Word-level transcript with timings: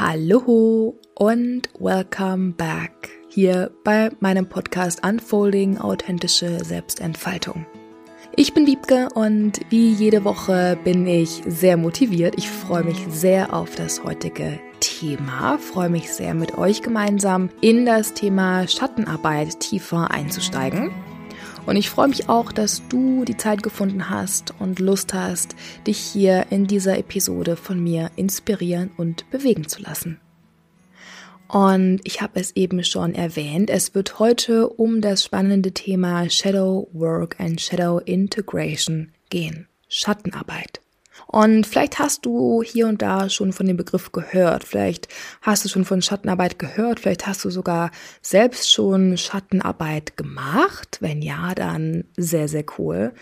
Hallo 0.00 0.96
und 1.16 1.70
welcome 1.80 2.52
back 2.52 3.10
hier 3.28 3.72
bei 3.82 4.10
meinem 4.20 4.48
Podcast 4.48 5.04
Unfolding 5.04 5.78
authentische 5.78 6.64
Selbstentfaltung. 6.64 7.66
Ich 8.36 8.54
bin 8.54 8.64
Wiebke 8.64 9.08
und 9.16 9.58
wie 9.70 9.90
jede 9.90 10.22
Woche 10.22 10.78
bin 10.84 11.04
ich 11.08 11.42
sehr 11.48 11.76
motiviert. 11.76 12.34
Ich 12.38 12.48
freue 12.48 12.84
mich 12.84 13.08
sehr 13.08 13.52
auf 13.52 13.74
das 13.74 14.04
heutige 14.04 14.60
Thema, 14.78 15.58
freue 15.58 15.90
mich 15.90 16.12
sehr 16.12 16.32
mit 16.32 16.56
euch 16.56 16.82
gemeinsam 16.82 17.50
in 17.60 17.84
das 17.84 18.14
Thema 18.14 18.68
Schattenarbeit 18.68 19.58
tiefer 19.58 20.12
einzusteigen. 20.12 20.92
Und 21.68 21.76
ich 21.76 21.90
freue 21.90 22.08
mich 22.08 22.30
auch, 22.30 22.50
dass 22.50 22.88
du 22.88 23.26
die 23.26 23.36
Zeit 23.36 23.62
gefunden 23.62 24.08
hast 24.08 24.54
und 24.58 24.78
Lust 24.78 25.12
hast, 25.12 25.54
dich 25.86 25.98
hier 25.98 26.46
in 26.48 26.66
dieser 26.66 26.96
Episode 26.96 27.56
von 27.56 27.78
mir 27.78 28.10
inspirieren 28.16 28.90
und 28.96 29.28
bewegen 29.30 29.68
zu 29.68 29.82
lassen. 29.82 30.18
Und 31.46 32.00
ich 32.04 32.22
habe 32.22 32.40
es 32.40 32.56
eben 32.56 32.82
schon 32.84 33.14
erwähnt, 33.14 33.68
es 33.68 33.94
wird 33.94 34.18
heute 34.18 34.66
um 34.66 35.02
das 35.02 35.22
spannende 35.22 35.72
Thema 35.72 36.30
Shadow 36.30 36.88
Work 36.94 37.38
and 37.38 37.60
Shadow 37.60 37.98
Integration 37.98 39.12
gehen. 39.28 39.68
Schattenarbeit. 39.90 40.80
Und 41.30 41.66
vielleicht 41.66 41.98
hast 41.98 42.24
du 42.24 42.62
hier 42.62 42.88
und 42.88 43.02
da 43.02 43.28
schon 43.28 43.52
von 43.52 43.66
dem 43.66 43.76
Begriff 43.76 44.12
gehört. 44.12 44.64
Vielleicht 44.64 45.08
hast 45.42 45.62
du 45.62 45.68
schon 45.68 45.84
von 45.84 46.00
Schattenarbeit 46.00 46.58
gehört. 46.58 47.00
Vielleicht 47.00 47.26
hast 47.26 47.44
du 47.44 47.50
sogar 47.50 47.90
selbst 48.22 48.72
schon 48.72 49.18
Schattenarbeit 49.18 50.16
gemacht. 50.16 50.96
Wenn 51.00 51.20
ja, 51.20 51.54
dann 51.54 52.04
sehr, 52.16 52.48
sehr 52.48 52.64
cool. 52.78 53.12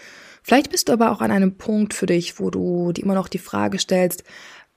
Vielleicht 0.45 0.71
bist 0.71 0.89
du 0.89 0.93
aber 0.93 1.11
auch 1.11 1.21
an 1.21 1.33
einem 1.33 1.59
Punkt 1.59 1.95
für 1.95 2.07
dich, 2.07 2.39
wo 2.39 2.51
du 2.51 2.93
dir 2.93 3.03
immer 3.03 3.15
noch 3.15 3.27
die 3.27 3.39
Frage 3.39 3.81
stellst, 3.81 4.23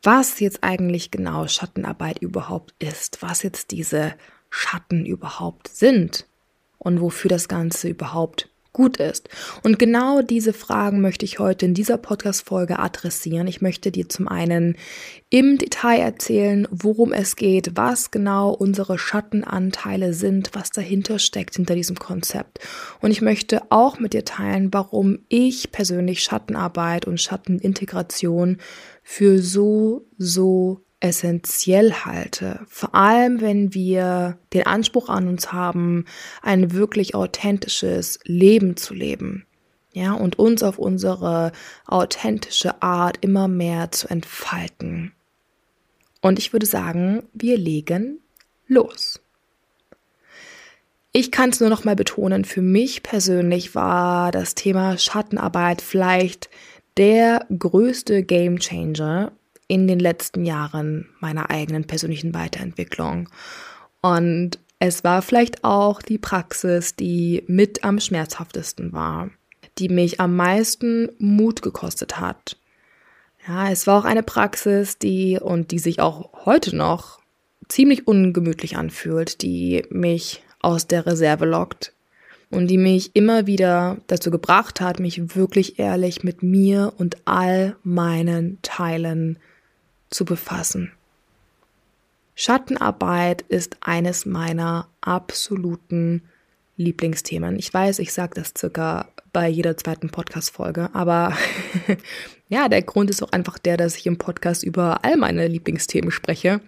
was 0.02 0.40
jetzt 0.40 0.64
eigentlich 0.64 1.12
genau 1.12 1.48
Schattenarbeit 1.48 2.20
überhaupt 2.20 2.74
ist, 2.80 3.22
was 3.22 3.44
jetzt 3.44 3.70
diese 3.70 4.16
Schatten 4.50 5.06
überhaupt 5.06 5.68
sind 5.68 6.26
und 6.80 7.00
wofür 7.00 7.30
das 7.30 7.48
Ganze 7.48 7.90
überhaupt 7.90 8.50
gut 8.74 8.98
ist. 8.98 9.30
Und 9.64 9.80
genau 9.80 10.22
diese 10.22 10.54
Fragen 10.54 11.02
möchte 11.02 11.26
ich 11.26 11.40
heute 11.40 11.66
in 11.66 11.74
dieser 11.74 11.98
Podcast-Folge 11.98 12.80
adressieren. 12.80 13.48
Ich 13.48 13.62
möchte 13.62 13.92
dir 13.92 14.08
zum 14.10 14.28
einen 14.28 14.78
im 15.30 15.58
Detail 15.58 16.00
erzählen, 16.00 16.68
worum 16.72 17.12
es 17.12 17.36
geht, 17.36 17.72
was 17.76 18.12
genau 18.12 18.52
unsere 18.52 18.98
Schattenanteile 18.98 20.14
sind, 20.14 20.52
was 20.54 20.72
dahinter 20.72 21.20
steckt 21.20 21.56
hinter 21.56 21.76
diesem 21.76 21.98
Konzept. 21.98 22.60
Und 23.02 23.12
ich 23.12 23.22
möchte 23.22 23.64
auch 23.72 24.00
mit 24.00 24.14
dir 24.14 24.26
teilen, 24.26 24.74
warum 24.74 25.20
ich 25.30 25.72
persönlich 25.72 26.24
Schattenarbeit 26.24 27.06
und 27.06 27.20
Schattenintegration 27.20 28.58
für 29.04 29.40
so, 29.40 30.06
so 30.18 30.86
essentiell 31.00 31.94
halte. 31.94 32.66
Vor 32.68 32.94
allem, 32.94 33.42
wenn 33.42 33.74
wir 33.74 34.38
den 34.54 34.66
Anspruch 34.66 35.10
an 35.10 35.28
uns 35.28 35.52
haben, 35.54 36.06
ein 36.42 36.74
wirklich 36.74 37.16
authentisches 37.16 38.20
Leben 38.24 38.76
zu 38.78 38.94
leben. 38.94 39.46
Ja, 39.94 40.14
und 40.14 40.38
uns 40.38 40.62
auf 40.62 40.78
unsere 40.78 41.52
authentische 41.88 42.82
Art 42.82 43.18
immer 43.22 43.48
mehr 43.48 43.92
zu 43.92 44.08
entfalten. 44.08 45.14
Und 46.22 46.38
ich 46.38 46.54
würde 46.54 46.66
sagen, 46.66 47.24
wir 47.34 47.58
legen 47.58 48.20
los. 48.68 49.20
Ich 51.12 51.32
kann 51.32 51.50
es 51.50 51.60
nur 51.60 51.70
noch 51.70 51.86
mal 51.86 51.96
betonen, 51.96 52.46
für 52.46 52.62
mich 52.62 53.02
persönlich 53.02 53.74
war 53.74 54.32
das 54.32 54.54
Thema 54.54 54.98
Schattenarbeit 54.98 55.82
vielleicht 55.82 56.50
der 56.98 57.48
größte 57.58 58.22
Gamechanger 58.24 59.32
in 59.70 59.88
den 59.88 60.00
letzten 60.00 60.46
Jahren 60.46 61.08
meiner 61.22 61.50
eigenen 61.50 61.86
persönlichen 61.86 62.34
Weiterentwicklung. 62.34 63.30
Und 64.02 64.60
es 64.80 65.04
war 65.04 65.22
vielleicht 65.22 65.64
auch 65.64 66.02
die 66.02 66.18
Praxis, 66.18 66.96
die 66.96 67.44
mit 67.48 67.84
am 67.84 68.00
schmerzhaftesten 68.00 68.92
war, 68.92 69.30
die 69.78 69.88
mich 69.88 70.20
am 70.20 70.36
meisten 70.36 71.10
Mut 71.20 71.62
gekostet 71.62 72.20
hat. 72.20 72.58
Ja, 73.48 73.70
es 73.70 73.88
war 73.88 74.00
auch 74.00 74.06
eine 74.06 74.24
Praxis, 74.24 74.98
die 74.98 75.40
und 75.40 75.72
die 75.72 75.80
sich 75.80 76.00
auch 76.00 76.46
heute 76.46 76.76
noch 76.76 77.20
ziemlich 77.68 78.08
ungemütlich 78.08 78.76
anfühlt, 78.76 79.42
die 79.44 79.84
mich 79.92 80.44
aus 80.62 80.88
der 80.88 81.06
Reserve 81.06 81.46
lockt 81.46 81.94
und 82.50 82.68
die 82.68 82.80
mich 82.80 83.16
immer 83.16 83.46
wieder 83.46 83.98
dazu 84.08 84.32
gebracht 84.32 84.82
hat, 84.82 85.00
mich 85.00 85.36
wirklich 85.36 85.78
ehrlich 85.78 86.24
mit 86.24 86.42
mir 86.42 86.94
und 86.98 87.18
all 87.26 87.76
meinen 87.84 88.60
Teilen 88.64 89.38
zu 90.10 90.26
befassen. 90.26 90.92
Schattenarbeit 92.36 93.42
ist 93.44 93.78
eines 93.82 94.26
meiner 94.26 94.88
absoluten 95.02 96.24
Lieblingsthemen. 96.78 97.60
Ich 97.60 97.74
weiß, 97.74 98.00
ich 98.00 98.14
sage 98.14 98.36
das 98.36 98.54
circa 98.58 99.10
bei 99.34 99.50
jeder 99.50 99.76
zweiten 99.76 100.10
Podcast-Folge, 100.10 100.90
aber 100.94 101.36
ja, 102.48 102.70
der 102.70 102.82
Grund 102.82 103.10
ist 103.10 103.22
auch 103.22 103.34
einfach 103.34 103.60
der, 103.60 103.76
dass 103.76 103.98
ich 103.98 104.08
im 104.08 104.18
Podcast 104.18 104.64
über 104.64 105.04
all 105.04 105.18
meine 105.18 105.48
Lieblingsthemen 105.48 106.12
spreche. 106.12 106.62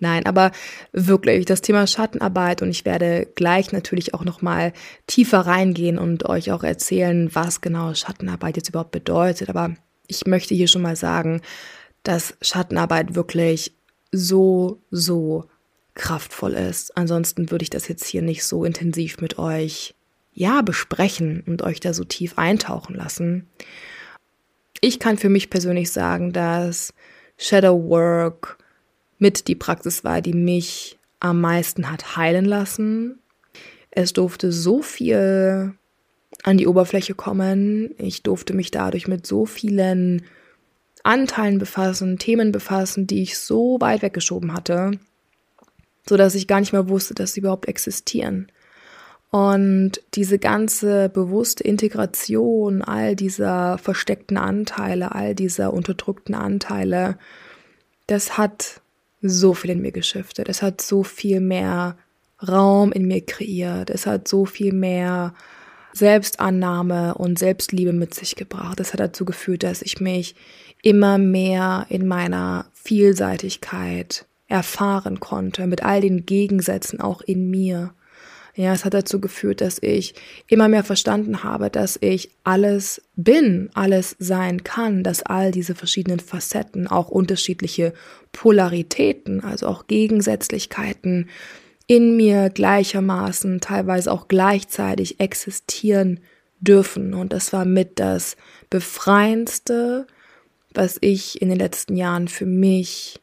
Nein, 0.00 0.26
aber 0.26 0.50
wirklich 0.92 1.46
das 1.46 1.62
Thema 1.62 1.86
Schattenarbeit 1.86 2.60
und 2.60 2.70
ich 2.70 2.84
werde 2.84 3.28
gleich 3.36 3.70
natürlich 3.70 4.14
auch 4.14 4.24
nochmal 4.24 4.72
tiefer 5.06 5.40
reingehen 5.40 5.98
und 5.98 6.28
euch 6.28 6.50
auch 6.50 6.64
erzählen, 6.64 7.30
was 7.32 7.60
genau 7.60 7.94
Schattenarbeit 7.94 8.56
jetzt 8.56 8.70
überhaupt 8.70 8.90
bedeutet. 8.90 9.48
Aber 9.48 9.76
ich 10.08 10.26
möchte 10.26 10.54
hier 10.54 10.66
schon 10.66 10.82
mal 10.82 10.96
sagen, 10.96 11.40
dass 12.02 12.34
Schattenarbeit 12.40 13.14
wirklich 13.14 13.72
so, 14.10 14.80
so 14.90 15.46
kraftvoll 15.94 16.52
ist. 16.52 16.96
Ansonsten 16.96 17.50
würde 17.50 17.62
ich 17.62 17.70
das 17.70 17.88
jetzt 17.88 18.06
hier 18.06 18.22
nicht 18.22 18.44
so 18.44 18.64
intensiv 18.64 19.20
mit 19.20 19.38
euch, 19.38 19.94
ja, 20.34 20.62
besprechen 20.62 21.42
und 21.46 21.62
euch 21.62 21.80
da 21.80 21.92
so 21.92 22.04
tief 22.04 22.38
eintauchen 22.38 22.94
lassen. 22.94 23.46
Ich 24.80 24.98
kann 24.98 25.18
für 25.18 25.28
mich 25.28 25.50
persönlich 25.50 25.92
sagen, 25.92 26.32
dass 26.32 26.94
Shadow 27.36 27.88
Work 27.88 28.58
mit 29.18 29.46
die 29.48 29.54
Praxis 29.54 30.04
war, 30.04 30.20
die 30.20 30.32
mich 30.32 30.98
am 31.20 31.40
meisten 31.40 31.90
hat 31.90 32.16
heilen 32.16 32.44
lassen. 32.44 33.20
Es 33.90 34.12
durfte 34.12 34.50
so 34.50 34.82
viel 34.82 35.74
an 36.42 36.56
die 36.56 36.66
Oberfläche 36.66 37.14
kommen. 37.14 37.94
Ich 37.98 38.22
durfte 38.22 38.54
mich 38.54 38.70
dadurch 38.70 39.06
mit 39.06 39.26
so 39.26 39.46
vielen 39.46 40.22
Anteilen 41.04 41.58
befassen, 41.58 42.18
Themen 42.18 42.52
befassen, 42.52 43.06
die 43.06 43.22
ich 43.22 43.38
so 43.38 43.76
weit 43.80 44.02
weggeschoben 44.02 44.52
hatte, 44.52 44.92
so 46.08 46.16
dass 46.16 46.34
ich 46.34 46.46
gar 46.46 46.60
nicht 46.60 46.72
mehr 46.72 46.88
wusste, 46.88 47.14
dass 47.14 47.32
sie 47.32 47.40
überhaupt 47.40 47.68
existieren. 47.68 48.50
Und 49.30 49.92
diese 50.14 50.38
ganze 50.38 51.08
bewusste 51.08 51.64
Integration 51.64 52.82
all 52.82 53.16
dieser 53.16 53.78
versteckten 53.78 54.36
Anteile, 54.36 55.14
all 55.14 55.34
dieser 55.34 55.72
unterdrückten 55.72 56.34
Anteile, 56.34 57.16
das 58.06 58.36
hat 58.36 58.82
so 59.22 59.54
viel 59.54 59.70
in 59.70 59.80
mir 59.80 59.92
geschiftet. 59.92 60.48
Es 60.48 60.60
hat 60.60 60.82
so 60.82 61.02
viel 61.02 61.40
mehr 61.40 61.96
Raum 62.46 62.92
in 62.92 63.06
mir 63.06 63.24
kreiert. 63.24 63.88
Es 63.88 64.04
hat 64.04 64.28
so 64.28 64.44
viel 64.44 64.72
mehr 64.72 65.32
Selbstannahme 65.92 67.14
und 67.14 67.38
Selbstliebe 67.38 67.92
mit 67.92 68.14
sich 68.14 68.36
gebracht. 68.36 68.80
Das 68.80 68.92
hat 68.92 69.00
dazu 69.00 69.24
geführt, 69.24 69.62
dass 69.62 69.82
ich 69.82 70.00
mich 70.00 70.34
immer 70.82 71.16
mehr 71.18 71.86
in 71.88 72.06
meiner 72.06 72.66
Vielseitigkeit 72.74 74.26
erfahren 74.48 75.20
konnte, 75.20 75.66
mit 75.66 75.82
all 75.82 76.00
den 76.00 76.26
Gegensätzen 76.26 77.00
auch 77.00 77.22
in 77.22 77.48
mir. 77.50 77.94
Ja, 78.54 78.74
es 78.74 78.84
hat 78.84 78.92
dazu 78.92 79.18
geführt, 79.18 79.62
dass 79.62 79.78
ich 79.80 80.14
immer 80.46 80.68
mehr 80.68 80.84
verstanden 80.84 81.42
habe, 81.42 81.70
dass 81.70 81.96
ich 82.02 82.30
alles 82.44 83.00
bin, 83.16 83.70
alles 83.72 84.14
sein 84.18 84.62
kann, 84.62 85.02
dass 85.02 85.22
all 85.22 85.52
diese 85.52 85.74
verschiedenen 85.74 86.20
Facetten, 86.20 86.86
auch 86.86 87.08
unterschiedliche 87.08 87.94
Polaritäten, 88.32 89.42
also 89.42 89.68
auch 89.68 89.86
Gegensätzlichkeiten 89.86 91.30
in 91.86 92.16
mir 92.16 92.50
gleichermaßen, 92.50 93.60
teilweise 93.60 94.12
auch 94.12 94.28
gleichzeitig 94.28 95.18
existieren 95.18 96.20
dürfen. 96.60 97.14
Und 97.14 97.32
das 97.32 97.54
war 97.54 97.64
mit 97.64 97.98
das 97.98 98.36
Befreiendste, 98.68 100.06
was 100.74 100.98
ich 101.00 101.40
in 101.40 101.48
den 101.48 101.58
letzten 101.58 101.96
Jahren 101.96 102.28
für 102.28 102.46
mich 102.46 103.20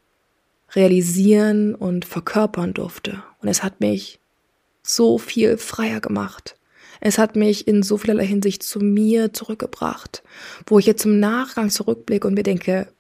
realisieren 0.72 1.76
und 1.76 2.06
verkörpern 2.06 2.74
durfte. 2.74 3.24
Und 3.42 3.48
es 3.48 3.64
hat 3.64 3.80
mich 3.80 4.20
so 4.84 5.18
viel 5.18 5.58
freier 5.58 6.00
gemacht. 6.00 6.58
Es 7.02 7.18
hat 7.18 7.36
mich 7.36 7.68
in 7.68 7.82
so 7.82 7.98
vielerlei 7.98 8.26
Hinsicht 8.26 8.62
zu 8.62 8.80
mir 8.80 9.34
zurückgebracht, 9.34 10.24
wo 10.66 10.80
ich 10.80 10.86
jetzt 10.86 11.06
im 11.06 11.20
Nachgang 11.20 11.70
zurückblicke 11.70 12.28
und 12.28 12.34
mir 12.34 12.44
denke, 12.44 12.92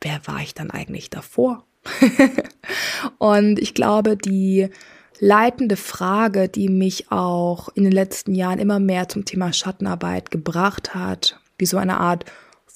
wer 0.00 0.20
war 0.26 0.40
ich 0.42 0.54
dann 0.54 0.70
eigentlich 0.70 1.10
davor? 1.10 1.64
und 3.18 3.58
ich 3.58 3.72
glaube, 3.72 4.16
die 4.16 4.68
leitende 5.18 5.76
Frage, 5.76 6.48
die 6.48 6.68
mich 6.68 7.10
auch 7.10 7.70
in 7.74 7.84
den 7.84 7.92
letzten 7.92 8.34
Jahren 8.34 8.58
immer 8.58 8.80
mehr 8.80 9.08
zum 9.08 9.24
Thema 9.24 9.52
Schattenarbeit 9.52 10.30
gebracht 10.30 10.94
hat, 10.94 11.40
wie 11.58 11.66
so 11.66 11.78
eine 11.78 11.98
Art 11.98 12.24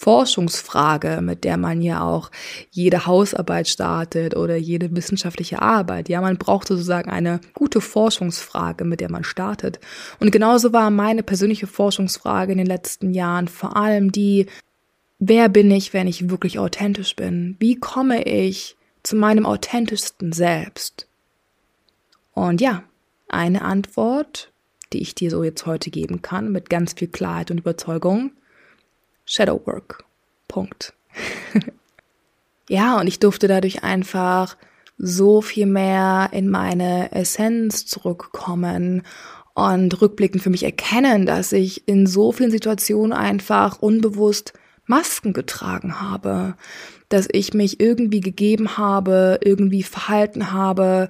Forschungsfrage, 0.05 1.23
mit 1.23 1.45
der 1.45 1.57
man 1.57 1.81
ja 1.81 2.03
auch 2.03 2.31
jede 2.71 3.07
Hausarbeit 3.07 3.69
startet 3.69 4.37
oder 4.37 4.55
jede 4.55 4.95
wissenschaftliche 4.95 5.63
Arbeit. 5.63 6.11
Ja, 6.11 6.21
man 6.21 6.37
braucht 6.37 6.69
sozusagen 6.69 7.11
eine 7.11 7.41
gute 7.55 7.81
Forschungsfrage, 7.81 8.85
mit 8.85 9.01
der 9.01 9.11
man 9.11 9.25
startet. 9.25 9.81
Und 10.21 10.31
genauso 10.31 10.75
war 10.75 10.91
meine 10.91 11.23
persönliche 11.23 11.67
Forschungsfrage 11.67 12.53
in 12.53 12.59
den 12.59 12.67
letzten 12.67 13.15
Jahren 13.15 13.49
vor 13.49 13.79
allem 13.79 14.13
die, 14.13 14.45
wer 15.19 15.49
bin 15.49 15.71
ich, 15.71 15.95
wenn 15.95 16.07
ich 16.07 16.29
wirklich 16.29 16.59
authentisch 16.59 17.17
bin? 17.17 17.57
Wie 17.59 17.77
komme 17.77 18.25
ich 18.25 18.77
zu 19.03 19.17
meinem 19.17 19.47
authentischsten 19.47 20.35
Selbst? 20.35 21.09
Und 22.35 22.61
ja, 22.61 22.83
eine 23.29 23.63
Antwort, 23.63 24.53
die 24.93 25.01
ich 25.01 25.15
dir 25.15 25.31
so 25.31 25.43
jetzt 25.45 25.65
heute 25.65 25.89
geben 25.89 26.21
kann, 26.21 26.53
mit 26.53 26.69
ganz 26.69 26.93
viel 26.93 27.09
Klarheit 27.09 27.51
und 27.51 27.57
Überzeugung, 27.57 28.33
Shadowwork. 29.25 30.05
Punkt. 30.49 30.93
ja, 32.69 32.99
und 33.01 33.07
ich 33.07 33.19
durfte 33.19 33.49
dadurch 33.49 33.83
einfach 33.83 34.57
so 34.97 35.41
viel 35.41 35.67
mehr 35.67 36.31
in 36.33 36.49
meine 36.49 37.13
Essenz 37.13 37.87
zurückkommen 37.87 39.03
und 39.55 40.01
rückblickend 40.01 40.43
für 40.43 40.51
mich 40.51 40.65
erkennen, 40.65 41.27
dass 41.27 41.53
ich 41.53 41.87
in 41.89 42.07
so 42.07 42.33
vielen 42.33 42.51
Situationen 42.51 43.13
einfach 43.13 43.81
unbewusst 43.81 44.53
Masken 44.87 45.33
getragen 45.33 46.01
habe, 46.01 46.55
dass 47.09 47.29
ich 47.31 47.55
mich 47.55 47.81
irgendwie 47.81 48.21
gegeben 48.21 48.77
habe, 48.77 49.39
irgendwie 49.43 49.83
verhalten 49.83 50.53
habe, 50.53 51.09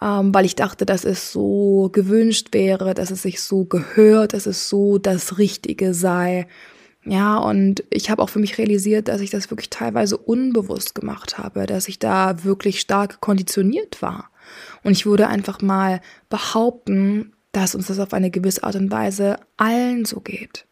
ähm, 0.00 0.32
weil 0.32 0.44
ich 0.44 0.54
dachte, 0.54 0.86
dass 0.86 1.04
es 1.04 1.32
so 1.32 1.90
gewünscht 1.92 2.48
wäre, 2.52 2.94
dass 2.94 3.10
es 3.10 3.22
sich 3.22 3.40
so 3.40 3.64
gehört, 3.64 4.34
dass 4.34 4.46
es 4.46 4.68
so 4.68 4.98
das 4.98 5.38
Richtige 5.38 5.94
sei. 5.94 6.46
Ja, 7.08 7.38
und 7.38 7.84
ich 7.88 8.10
habe 8.10 8.22
auch 8.22 8.28
für 8.28 8.38
mich 8.38 8.58
realisiert, 8.58 9.08
dass 9.08 9.22
ich 9.22 9.30
das 9.30 9.50
wirklich 9.50 9.70
teilweise 9.70 10.18
unbewusst 10.18 10.94
gemacht 10.94 11.38
habe, 11.38 11.64
dass 11.64 11.88
ich 11.88 11.98
da 11.98 12.44
wirklich 12.44 12.80
stark 12.80 13.22
konditioniert 13.22 14.02
war. 14.02 14.30
Und 14.84 14.92
ich 14.92 15.06
würde 15.06 15.28
einfach 15.28 15.62
mal 15.62 16.02
behaupten, 16.28 17.32
dass 17.52 17.74
uns 17.74 17.86
das 17.86 17.98
auf 17.98 18.12
eine 18.12 18.30
gewisse 18.30 18.62
Art 18.62 18.76
und 18.76 18.90
Weise 18.90 19.38
allen 19.56 20.04
so 20.04 20.20
geht. 20.20 20.66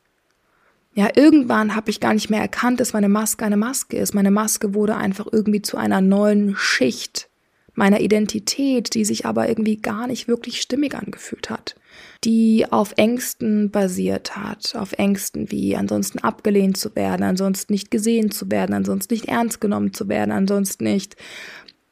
Ja, 0.94 1.08
irgendwann 1.14 1.74
habe 1.74 1.90
ich 1.90 2.00
gar 2.00 2.12
nicht 2.12 2.28
mehr 2.28 2.40
erkannt, 2.40 2.80
dass 2.80 2.92
meine 2.92 3.08
Maske 3.08 3.44
eine 3.44 3.56
Maske 3.56 3.96
ist. 3.96 4.14
Meine 4.14 4.30
Maske 4.30 4.74
wurde 4.74 4.96
einfach 4.96 5.26
irgendwie 5.30 5.62
zu 5.62 5.78
einer 5.78 6.02
neuen 6.02 6.54
Schicht 6.56 7.30
meiner 7.76 8.00
Identität, 8.00 8.94
die 8.94 9.05
sich 9.05 9.26
aber 9.26 9.49
irgendwie 9.49 9.76
gar 9.76 10.06
nicht 10.06 10.28
wirklich 10.28 10.61
stimmig 10.61 10.94
angefühlt 10.94 11.50
hat, 11.50 11.76
die 12.25 12.67
auf 12.70 12.94
Ängsten 12.96 13.70
basiert 13.70 14.37
hat, 14.37 14.75
auf 14.76 14.93
Ängsten 14.94 15.50
wie 15.50 15.76
ansonsten 15.76 16.19
abgelehnt 16.19 16.76
zu 16.76 16.96
werden, 16.96 17.23
ansonsten 17.23 17.73
nicht 17.73 17.90
gesehen 17.90 18.31
zu 18.31 18.50
werden, 18.50 18.75
ansonsten 18.75 19.14
nicht 19.14 19.28
ernst 19.28 19.61
genommen 19.61 19.93
zu 19.93 20.08
werden, 20.08 20.32
ansonsten 20.32 20.84
nicht 20.84 21.17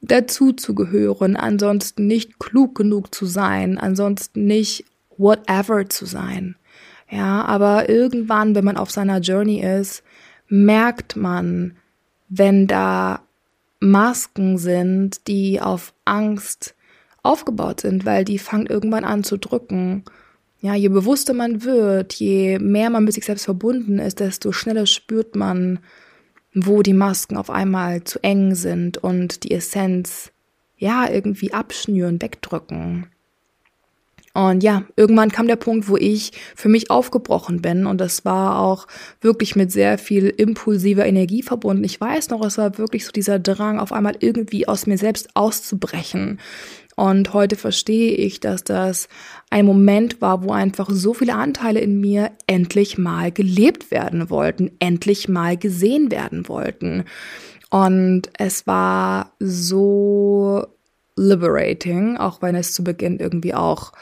dazu 0.00 0.52
zu 0.52 0.74
gehören, 0.74 1.36
ansonsten 1.36 2.06
nicht 2.06 2.38
klug 2.38 2.74
genug 2.74 3.14
zu 3.14 3.26
sein, 3.26 3.78
ansonsten 3.78 4.46
nicht 4.46 4.84
whatever 5.16 5.88
zu 5.88 6.06
sein. 6.06 6.56
Ja, 7.10 7.44
aber 7.44 7.88
irgendwann, 7.88 8.54
wenn 8.54 8.64
man 8.64 8.76
auf 8.76 8.90
seiner 8.90 9.20
Journey 9.20 9.60
ist, 9.60 10.02
merkt 10.48 11.16
man, 11.16 11.76
wenn 12.28 12.66
da 12.66 13.23
Masken 13.84 14.58
sind, 14.58 15.26
die 15.28 15.60
auf 15.60 15.94
Angst 16.04 16.74
aufgebaut 17.22 17.80
sind, 17.80 18.04
weil 18.04 18.24
die 18.24 18.38
fangen 18.38 18.66
irgendwann 18.66 19.04
an 19.04 19.24
zu 19.24 19.36
drücken. 19.36 20.04
Ja, 20.60 20.74
je 20.74 20.88
bewusster 20.88 21.34
man 21.34 21.64
wird, 21.64 22.14
je 22.14 22.58
mehr 22.58 22.90
man 22.90 23.04
mit 23.04 23.14
sich 23.14 23.24
selbst 23.24 23.44
verbunden 23.44 23.98
ist, 23.98 24.20
desto 24.20 24.52
schneller 24.52 24.86
spürt 24.86 25.36
man, 25.36 25.80
wo 26.54 26.82
die 26.82 26.94
Masken 26.94 27.36
auf 27.36 27.50
einmal 27.50 28.04
zu 28.04 28.22
eng 28.22 28.54
sind 28.54 28.98
und 28.98 29.44
die 29.44 29.50
Essenz 29.50 30.32
ja 30.76 31.08
irgendwie 31.10 31.52
abschnüren, 31.52 32.20
wegdrücken. 32.20 33.06
Und 34.34 34.64
ja, 34.64 34.82
irgendwann 34.96 35.30
kam 35.30 35.46
der 35.46 35.54
Punkt, 35.54 35.88
wo 35.88 35.96
ich 35.96 36.32
für 36.56 36.68
mich 36.68 36.90
aufgebrochen 36.90 37.62
bin 37.62 37.86
und 37.86 38.00
das 38.00 38.24
war 38.24 38.58
auch 38.58 38.88
wirklich 39.20 39.54
mit 39.54 39.70
sehr 39.70 39.96
viel 39.96 40.26
impulsiver 40.26 41.06
Energie 41.06 41.42
verbunden. 41.42 41.84
Ich 41.84 42.00
weiß 42.00 42.30
noch, 42.30 42.44
es 42.44 42.58
war 42.58 42.76
wirklich 42.76 43.06
so 43.06 43.12
dieser 43.12 43.38
Drang, 43.38 43.78
auf 43.78 43.92
einmal 43.92 44.16
irgendwie 44.18 44.66
aus 44.66 44.88
mir 44.88 44.98
selbst 44.98 45.28
auszubrechen. 45.34 46.40
Und 46.96 47.32
heute 47.32 47.54
verstehe 47.54 48.12
ich, 48.12 48.40
dass 48.40 48.64
das 48.64 49.08
ein 49.50 49.66
Moment 49.66 50.20
war, 50.20 50.42
wo 50.42 50.52
einfach 50.52 50.90
so 50.90 51.14
viele 51.14 51.34
Anteile 51.34 51.78
in 51.78 52.00
mir 52.00 52.32
endlich 52.48 52.98
mal 52.98 53.30
gelebt 53.30 53.92
werden 53.92 54.30
wollten, 54.30 54.72
endlich 54.80 55.28
mal 55.28 55.56
gesehen 55.56 56.10
werden 56.10 56.48
wollten. 56.48 57.04
Und 57.70 58.30
es 58.38 58.66
war 58.66 59.32
so 59.38 60.66
liberating, 61.16 62.16
auch 62.16 62.42
wenn 62.42 62.56
es 62.56 62.74
zu 62.74 62.82
Beginn 62.82 63.18
irgendwie 63.18 63.54
auch 63.54 63.92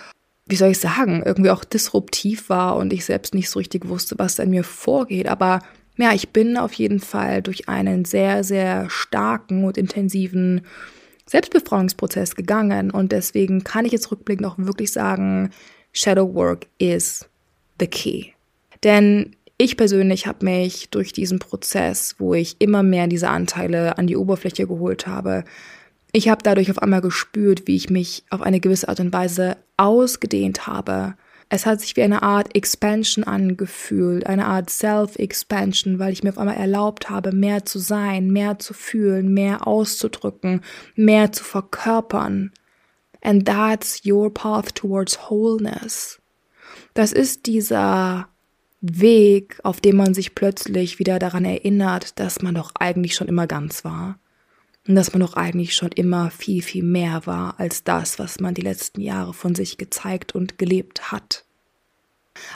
wie 0.47 0.57
soll 0.57 0.71
ich 0.71 0.81
sagen, 0.81 1.23
irgendwie 1.25 1.51
auch 1.51 1.65
disruptiv 1.65 2.49
war 2.49 2.77
und 2.77 2.93
ich 2.93 3.05
selbst 3.05 3.35
nicht 3.35 3.49
so 3.49 3.59
richtig 3.59 3.89
wusste, 3.89 4.17
was 4.19 4.39
in 4.39 4.51
mir 4.51 4.65
vorgeht. 4.65 5.29
Aber 5.29 5.61
ja, 5.97 6.13
ich 6.13 6.31
bin 6.31 6.57
auf 6.57 6.73
jeden 6.73 7.01
Fall 7.01 7.43
durch 7.43 7.69
einen 7.69 8.05
sehr, 8.05 8.45
sehr 8.45 8.89
starken 8.91 9.65
und 9.65 9.79
intensiven 9.79 10.63
Selbstbefreiungsprozess 11.27 12.35
gegangen 12.35 12.91
und 12.91 13.13
deswegen 13.13 13.63
kann 13.63 13.85
ich 13.85 13.93
jetzt 13.93 14.11
rückblickend 14.11 14.47
auch 14.47 14.59
wirklich 14.59 14.93
sagen, 14.93 15.51
Shadow 15.93 16.35
Work 16.35 16.67
is 16.79 17.29
the 17.79 17.87
key. 17.87 18.33
Denn 18.83 19.37
ich 19.59 19.77
persönlich 19.77 20.27
habe 20.27 20.45
mich 20.45 20.89
durch 20.91 21.13
diesen 21.13 21.39
Prozess, 21.39 22.17
wo 22.19 22.35
ich 22.35 22.57
immer 22.59 22.83
mehr 22.83 23.07
diese 23.07 23.29
Anteile 23.29 23.97
an 23.97 24.09
die 24.09 24.17
Oberfläche 24.17 24.67
geholt 24.67 25.07
habe, 25.07 25.45
ich 26.13 26.29
habe 26.29 26.43
dadurch 26.43 26.71
auf 26.71 26.79
einmal 26.79 27.01
gespürt, 27.01 27.67
wie 27.67 27.77
ich 27.77 27.89
mich 27.89 28.25
auf 28.29 28.43
eine 28.43 28.61
gewisse 28.61 28.89
Art 28.89 29.01
und 29.01 29.13
Weise 29.13 29.57
ausgedehnt 29.79 30.67
habe. 30.67 31.15
Es 31.49 31.67
hat 31.67 31.81
sich 31.81 31.97
wie 31.97 32.03
eine 32.03 32.23
Art 32.23 32.55
Expansion 32.55 33.25
angefühlt, 33.25 34.27
eine 34.27 34.47
Art 34.47 34.71
Self-Expansion, 34.71 35.99
weil 35.99 36.13
ich 36.13 36.23
mir 36.23 36.31
auf 36.31 36.39
einmal 36.39 36.57
erlaubt 36.57 37.11
habe, 37.11 37.33
mehr 37.33 37.65
zu 37.65 37.79
sein, 37.79 38.31
mehr 38.31 38.59
zu 38.59 38.75
fühlen, 38.75 39.33
mehr 39.33 39.67
auszudrücken, 39.67 40.61
mehr 40.95 41.33
zu 41.33 41.45
verkörpern. 41.45 42.53
And 43.23 43.47
that's 43.47 44.03
your 44.05 44.33
path 44.33 44.75
towards 44.75 45.19
wholeness. 45.31 46.21
Das 46.95 47.13
ist 47.13 47.47
dieser 47.47 48.29
Weg, 48.81 49.61
auf 49.63 49.81
dem 49.81 49.97
man 49.97 50.13
sich 50.13 50.35
plötzlich 50.35 50.99
wieder 50.99 51.19
daran 51.19 51.45
erinnert, 51.45 52.19
dass 52.19 52.43
man 52.43 52.55
doch 52.55 52.73
eigentlich 52.75 53.15
schon 53.15 53.29
immer 53.29 53.47
ganz 53.47 53.85
war 53.85 54.19
und 54.87 54.95
dass 54.97 55.13
man 55.13 55.21
doch 55.21 55.35
eigentlich 55.35 55.75
schon 55.75 55.93
immer 55.93 56.31
viel, 56.31 56.63
viel 56.63 56.83
mehr 56.83 57.27
war 57.27 57.59
als 57.59 57.85
das, 57.85 58.19
was 58.19 58.41
man 58.41 58.55
die 58.55 58.63
letzten 58.63 59.01
Jahre 59.01 59.33
von 59.33 59.55
sich 59.55 59.79
gezeigt 59.79 60.35
und 60.35 60.59
gelebt 60.59 61.13
hat. 61.13 61.45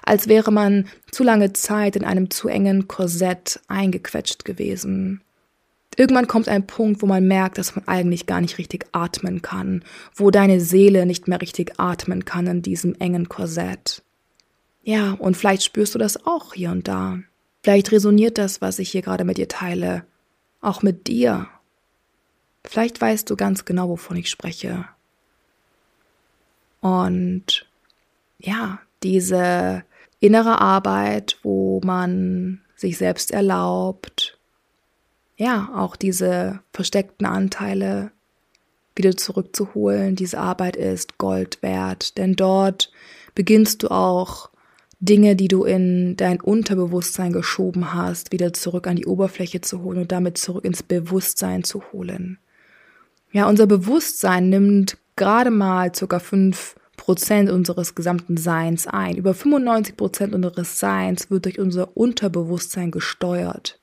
Als 0.03 0.27
wäre 0.27 0.51
man 0.51 0.89
zu 1.11 1.23
lange 1.23 1.53
Zeit 1.53 1.97
in 1.97 2.05
einem 2.05 2.31
zu 2.31 2.49
engen 2.49 2.89
Korsett 2.89 3.61
eingequetscht 3.69 4.45
gewesen. 4.45 5.21
Irgendwann 5.97 6.27
kommt 6.27 6.49
ein 6.49 6.67
Punkt, 6.67 7.01
wo 7.01 7.07
man 7.07 7.27
merkt, 7.27 7.59
dass 7.59 7.77
man 7.77 7.87
eigentlich 7.87 8.27
gar 8.27 8.41
nicht 8.41 8.59
richtig 8.59 8.87
atmen 8.93 9.41
kann, 9.41 9.85
wo 10.15 10.31
deine 10.31 10.61
Seele 10.61 11.07
nicht 11.07 11.29
mehr 11.29 11.41
richtig 11.41 11.79
atmen 11.79 12.25
kann 12.25 12.47
in 12.47 12.63
diesem 12.63 12.95
engen 12.97 13.29
Korsett. 13.29 14.03
Ja, 14.83 15.13
und 15.13 15.37
vielleicht 15.37 15.65
spürst 15.65 15.95
du 15.95 15.99
das 15.99 16.27
auch 16.27 16.55
hier 16.55 16.71
und 16.71 16.89
da. 16.89 17.19
Vielleicht 17.63 17.93
resoniert 17.93 18.39
das, 18.39 18.61
was 18.61 18.79
ich 18.79 18.91
hier 18.91 19.03
gerade 19.03 19.25
mit 19.25 19.39
dir 19.39 19.49
teile, 19.49 20.05
auch 20.61 20.83
mit 20.83 21.07
dir 21.07 21.49
Vielleicht 22.67 23.01
weißt 23.01 23.31
du 23.31 23.37
ganz 23.37 23.65
genau, 23.65 23.89
wovon 23.89 24.17
ich 24.17 24.29
spreche. 24.29 24.85
Und 26.81 27.67
ja, 28.39 28.81
diese 29.03 29.85
innere 30.21 30.61
Arbeit, 30.61 31.39
wo 31.43 31.81
man 31.85 32.61
sich 32.77 32.99
selbst 32.99 33.31
erlaubt, 33.31 34.39
ja, 35.37 35.71
auch 35.75 35.97
diese 35.97 36.61
versteckten 36.73 37.27
Anteile 37.27 38.11
wieder 38.95 39.17
zurückzuholen. 39.17 40.17
Diese 40.17 40.39
Arbeit 40.39 40.77
ist 40.77 41.19
Gold 41.19 41.63
wert, 41.63 42.17
denn 42.17 42.35
dort 42.35 42.91
beginnst 43.35 43.83
du 43.83 43.89
auch 43.89 44.51
Dinge, 44.99 45.37
die 45.37 45.49
du 45.49 45.65
in 45.65 46.17
dein 46.17 46.41
Unterbewusstsein 46.41 47.33
geschoben 47.33 47.93
hast, 47.93 48.33
wieder 48.33 48.55
zurück 48.55 48.87
an 48.87 48.97
die 48.97 49.07
Oberfläche 49.07 49.61
zu 49.61 49.83
holen 49.83 49.99
und 49.99 50.13
damit 50.13 50.39
zurück 50.39 50.65
ins 50.65 50.83
Bewusstsein 50.83 51.65
zu 51.65 51.83
holen. 51.93 52.39
Ja, 53.33 53.49
unser 53.49 53.67
Bewusstsein 53.67 54.49
nimmt 54.49 54.99
gerade 55.17 55.51
mal 55.51 55.93
fünf 55.93 56.77
Prozent 56.97 57.51
unseres 57.51 57.95
gesamten 57.95 58.37
Seins 58.37 58.87
ein. 58.87 59.17
Über 59.17 59.35
95 59.35 59.97
Prozent 59.97 60.35
unseres 60.35 60.79
Seins 60.79 61.31
wird 61.31 61.45
durch 61.45 61.59
unser 61.59 61.97
Unterbewusstsein 61.97 62.91
gesteuert. 62.91 63.79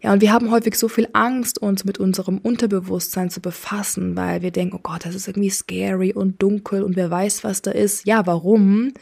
Ja, 0.00 0.12
und 0.12 0.20
wir 0.20 0.32
haben 0.32 0.50
häufig 0.50 0.76
so 0.76 0.88
viel 0.88 1.08
Angst, 1.14 1.58
uns 1.60 1.84
mit 1.84 1.98
unserem 1.98 2.38
Unterbewusstsein 2.38 3.30
zu 3.30 3.40
befassen, 3.40 4.14
weil 4.14 4.42
wir 4.42 4.50
denken, 4.50 4.76
oh 4.76 4.80
Gott, 4.82 5.04
das 5.04 5.14
ist 5.14 5.26
irgendwie 5.26 5.50
scary 5.50 6.12
und 6.12 6.40
dunkel 6.42 6.82
und 6.82 6.96
wer 6.96 7.10
weiß, 7.10 7.44
was 7.44 7.62
da 7.62 7.70
ist. 7.70 8.06
Ja, 8.06 8.26
warum? 8.26 8.92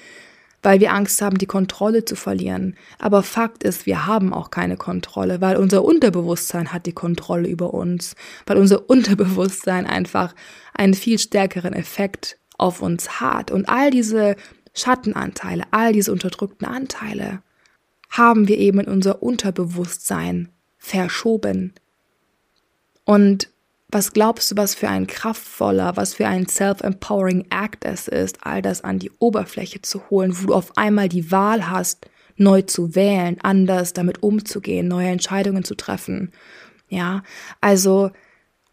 Weil 0.65 0.81
wir 0.81 0.93
Angst 0.93 1.21
haben, 1.23 1.37
die 1.39 1.47
Kontrolle 1.47 2.05
zu 2.07 2.17
verlieren. 2.17 2.75
Aber 2.99 3.23
Fakt 3.23 3.63
ist, 3.63 3.85
wir 3.85 4.07
haben 4.07 4.33
auch 4.33 4.51
keine 4.51 4.77
Kontrolle, 4.77 5.41
weil 5.41 5.57
unser 5.57 5.85
Unterbewusstsein 5.85 6.73
hat 6.73 6.87
die 6.87 6.93
Kontrolle 6.93 7.49
über 7.49 7.75
uns, 7.75 8.17
weil 8.47 8.57
unser 8.57 8.89
Unterbewusstsein 8.91 9.87
einfach 9.87 10.35
einen 10.73 10.95
viel 10.95 11.19
stärkeren 11.19 11.75
Effekt 11.75 12.39
auf 12.57 12.81
uns 12.81 13.21
hat. 13.21 13.51
Und 13.51 13.69
all 13.69 13.91
diese 13.91 14.37
Schattenanteile, 14.73 15.65
all 15.71 15.93
diese 15.93 16.11
unterdrückten 16.11 16.67
Anteile 16.67 17.43
haben 18.09 18.49
wir 18.49 18.59
eben 18.59 18.81
in 18.81 18.89
unser 18.89 19.23
Unterbewusstsein 19.23 20.49
verschoben. 20.79 21.75
Und 23.05 23.51
was 23.95 24.13
glaubst 24.13 24.51
du, 24.51 24.57
was 24.57 24.75
für 24.75 24.89
ein 24.89 25.07
kraftvoller, 25.07 25.97
was 25.97 26.15
für 26.15 26.27
ein 26.27 26.49
self-empowering 26.49 27.47
Act 27.51 27.85
es 27.85 28.09
ist, 28.09 28.39
all 28.43 28.61
das 28.61 28.83
an 28.83 28.99
die 28.99 29.13
Oberfläche 29.21 29.81
zu 29.83 30.11
holen, 30.11 30.37
wo 30.37 30.49
du 30.49 30.55
auf 30.55 30.77
einmal 30.77 31.09
die 31.09 31.31
Wahl 31.31 31.71
hast, 31.71 32.11
neu 32.37 32.63
zu 32.63 32.97
wählen, 32.97 33.39
anders 33.43 33.93
damit 33.93 34.23
umzugehen, 34.23 34.89
neue 34.89 35.09
Entscheidungen 35.09 35.63
zu 35.63 35.77
treffen. 35.77 36.33
Ja, 36.89 37.23
also 37.61 38.11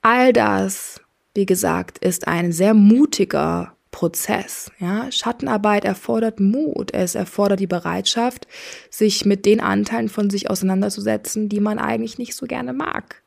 all 0.01 0.33
das, 0.33 0.99
wie 1.35 1.45
gesagt, 1.45 1.99
ist 1.99 2.27
ein 2.27 2.51
sehr 2.51 2.73
mutiger 2.73 3.77
Prozess. 3.91 4.71
Ja, 4.79 5.11
Schattenarbeit 5.11 5.85
erfordert 5.85 6.39
Mut. 6.39 6.93
Es 6.93 7.13
erfordert 7.13 7.59
die 7.59 7.67
Bereitschaft, 7.67 8.47
sich 8.89 9.25
mit 9.25 9.45
den 9.45 9.59
Anteilen 9.59 10.09
von 10.09 10.29
sich 10.29 10.49
auseinanderzusetzen, 10.49 11.49
die 11.49 11.59
man 11.59 11.77
eigentlich 11.77 12.17
nicht 12.17 12.35
so 12.35 12.47
gerne 12.47 12.73
mag. 12.73 13.20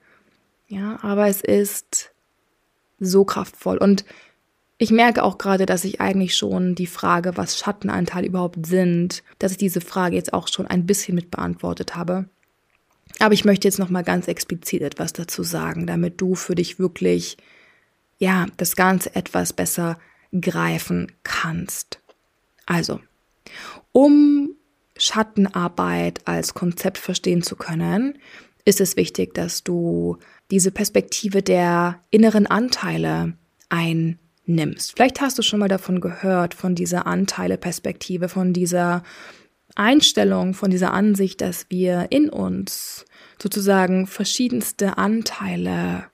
Ja, 0.69 0.99
aber 1.03 1.29
es 1.29 1.41
ist 1.41 2.13
so 2.99 3.25
kraftvoll. 3.25 3.79
Und 3.79 4.05
ich 4.79 4.91
merke 4.91 5.23
auch 5.23 5.39
gerade, 5.39 5.67
dass 5.67 5.85
ich 5.85 6.01
eigentlich 6.01 6.37
schon 6.37 6.75
die 6.75 6.87
Frage, 6.87 7.37
was 7.37 7.59
Schattenanteile 7.59 8.27
überhaupt 8.27 8.67
sind, 8.67 9.23
dass 9.39 9.53
ich 9.53 9.59
diese 9.59 9.81
Frage 9.81 10.17
jetzt 10.17 10.33
auch 10.33 10.49
schon 10.49 10.67
ein 10.67 10.87
bisschen 10.87 11.15
mit 11.15 11.31
beantwortet 11.31 11.95
habe. 11.95 12.29
Aber 13.21 13.35
ich 13.35 13.45
möchte 13.45 13.69
jetzt 13.69 13.79
noch 13.79 13.91
mal 13.91 14.03
ganz 14.03 14.27
explizit 14.27 14.83
etwas 14.83 15.13
dazu 15.13 15.43
sagen, 15.43 15.87
damit 15.87 16.21
du 16.21 16.35
für 16.35 16.55
dich 16.55 16.79
wirklich 16.79 17.37
ja, 18.19 18.47
das 18.57 18.77
Ganze 18.77 19.15
etwas 19.15 19.53
besser 19.53 19.99
greifen 20.33 21.13
kannst. 21.23 22.01
Also, 22.67 23.01
um 23.93 24.51
Schattenarbeit 24.97 26.27
als 26.27 26.55
Konzept 26.55 26.99
verstehen 26.99 27.43
zu 27.43 27.57
können, 27.57 28.19
ist 28.65 28.81
es 28.81 28.97
wichtig, 28.97 29.35
dass 29.35 29.63
du 29.63 30.19
diese 30.51 30.71
Perspektive 30.71 31.43
der 31.43 32.01
inneren 32.11 32.47
Anteile 32.47 33.35
einnimmst. 33.69 34.93
Vielleicht 34.95 35.21
hast 35.21 35.39
du 35.39 35.43
schon 35.43 35.61
mal 35.61 35.69
davon 35.69 36.01
gehört, 36.01 36.55
von 36.55 36.75
dieser 36.75 37.07
Anteile-Perspektive, 37.07 38.29
von 38.29 38.53
dieser 38.53 39.03
Einstellung, 39.75 40.55
von 40.55 40.71
dieser 40.71 40.93
Ansicht, 40.93 41.41
dass 41.41 41.67
wir 41.69 42.07
in 42.11 42.29
uns 42.29 43.05
sozusagen 43.43 44.07
verschiedenste 44.07 44.99
Anteile 44.99 46.05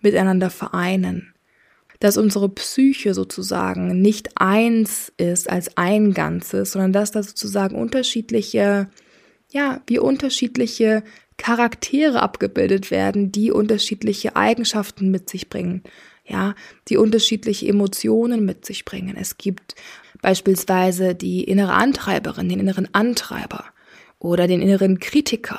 miteinander 0.00 0.50
vereinen. 0.50 1.34
Dass 2.00 2.16
unsere 2.16 2.48
Psyche 2.48 3.14
sozusagen 3.14 4.02
nicht 4.02 4.30
eins 4.34 5.12
ist 5.18 5.48
als 5.48 5.76
ein 5.76 6.14
Ganzes, 6.14 6.72
sondern 6.72 6.92
dass 6.92 7.12
da 7.12 7.22
sozusagen 7.22 7.76
unterschiedliche, 7.76 8.90
ja, 9.50 9.80
wie 9.86 10.00
unterschiedliche 10.00 11.04
Charaktere 11.36 12.22
abgebildet 12.22 12.90
werden, 12.90 13.32
die 13.32 13.50
unterschiedliche 13.50 14.36
Eigenschaften 14.36 15.10
mit 15.10 15.28
sich 15.28 15.48
bringen, 15.48 15.82
ja, 16.24 16.54
die 16.88 16.96
unterschiedliche 16.96 17.66
Emotionen 17.66 18.44
mit 18.44 18.64
sich 18.64 18.84
bringen. 18.84 19.16
Es 19.16 19.38
gibt 19.38 19.74
beispielsweise 20.20 21.14
die 21.14 21.44
innere 21.44 21.72
Antreiberin, 21.72 22.48
den 22.48 22.60
inneren 22.60 22.88
Antreiber 22.94 23.64
oder 24.18 24.46
den 24.46 24.62
inneren 24.62 25.00
Kritiker 25.00 25.58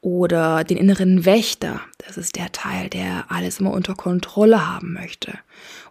oder 0.00 0.64
den 0.64 0.76
inneren 0.76 1.24
Wächter. 1.24 1.80
Das 1.98 2.16
ist 2.16 2.36
der 2.36 2.52
Teil, 2.52 2.88
der 2.88 3.30
alles 3.30 3.60
immer 3.60 3.72
unter 3.72 3.94
Kontrolle 3.94 4.66
haben 4.66 4.92
möchte. 4.92 5.38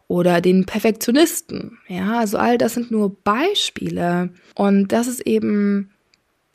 Oder 0.07 0.41
den 0.41 0.65
Perfektionisten. 0.65 1.77
Ja, 1.87 2.19
also 2.19 2.37
all 2.37 2.57
das 2.57 2.73
sind 2.73 2.89
nur 2.89 3.15
Beispiele. 3.23 4.31
Und 4.55 4.91
das 4.91 5.07
ist 5.07 5.21
eben 5.21 5.91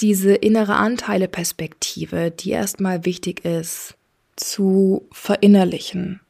diese 0.01 0.35
innere 0.35 0.75
Anteile-Perspektive, 0.75 2.31
die 2.31 2.51
erstmal 2.51 3.05
wichtig 3.05 3.45
ist 3.45 3.95
zu 4.37 5.07
verinnerlichen. 5.13 6.21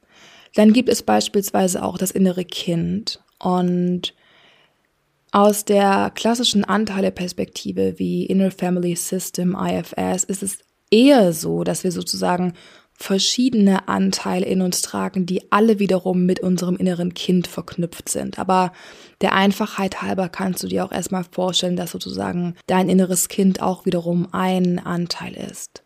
Dann 0.55 0.73
gibt 0.73 0.89
es 0.89 1.03
beispielsweise 1.03 1.83
auch 1.83 1.99
das 1.99 2.11
innere 2.11 2.45
Kind 2.45 3.23
und 3.39 4.15
aus 5.33 5.65
der 5.65 6.13
klassischen 6.15 6.65
Anteile-Perspektive 6.65 7.99
wie 7.99 8.25
Inner 8.27 8.53
Family 8.53 8.95
System, 8.95 9.57
IFS, 9.59 10.23
ist 10.25 10.45
es 10.45 10.59
eher 10.91 11.33
so, 11.33 11.65
dass 11.65 11.83
wir 11.83 11.91
sozusagen 11.91 12.53
verschiedene 12.97 13.89
Anteile 13.89 14.47
in 14.47 14.63
uns 14.63 14.83
tragen, 14.83 15.27
die 15.27 15.51
alle 15.53 15.79
wiederum 15.79 16.25
mit 16.27 16.41
unserem 16.41 16.77
inneren 16.77 17.13
Kind 17.15 17.47
verknüpft 17.47 18.09
sind. 18.09 18.39
Aber 18.39 18.73
der 19.21 19.35
Einfachheit 19.35 20.03
halber 20.03 20.29
kannst 20.29 20.63
du 20.63 20.69
dir 20.69 20.85
auch 20.85 20.93
erstmal 20.93 21.25
vorstellen, 21.25 21.77
dass 21.77 21.91
sozusagen 21.91 22.55
dein 22.67 22.89
inneres 22.89 23.29
Kind 23.29 23.61
auch 23.61 23.85
wiederum 23.85 24.29
ein 24.33 24.79
Anteil 24.79 25.35
ist. 25.35 25.85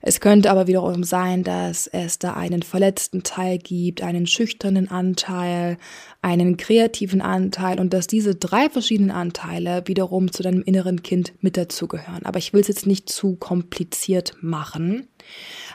Es 0.00 0.20
könnte 0.20 0.50
aber 0.50 0.66
wiederum 0.66 1.04
sein, 1.04 1.44
dass 1.44 1.86
es 1.86 2.18
da 2.18 2.34
einen 2.34 2.62
verletzten 2.62 3.22
Teil 3.22 3.58
gibt, 3.58 4.02
einen 4.02 4.26
schüchternen 4.26 4.90
Anteil, 4.90 5.78
einen 6.22 6.56
kreativen 6.56 7.20
Anteil 7.20 7.80
und 7.80 7.92
dass 7.92 8.06
diese 8.06 8.34
drei 8.34 8.68
verschiedenen 8.68 9.10
Anteile 9.10 9.82
wiederum 9.86 10.32
zu 10.32 10.42
deinem 10.42 10.62
inneren 10.62 11.02
Kind 11.02 11.32
mit 11.40 11.56
dazugehören. 11.56 12.24
Aber 12.24 12.38
ich 12.38 12.52
will 12.52 12.60
es 12.60 12.68
jetzt 12.68 12.86
nicht 12.86 13.08
zu 13.08 13.36
kompliziert 13.36 14.34
machen 14.40 15.08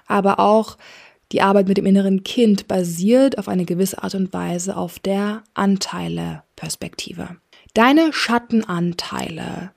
aber 0.07 0.39
auch 0.39 0.77
die 1.31 1.41
Arbeit 1.41 1.67
mit 1.67 1.77
dem 1.77 1.85
inneren 1.85 2.23
Kind 2.23 2.67
basiert 2.67 3.37
auf 3.37 3.47
eine 3.47 3.65
gewisse 3.65 4.03
Art 4.03 4.15
und 4.15 4.33
Weise 4.33 4.75
auf 4.75 4.99
der 4.99 5.43
Anteile-Perspektive. 5.53 7.37
Deine 7.73 8.11
Schattenanteile 8.11 9.71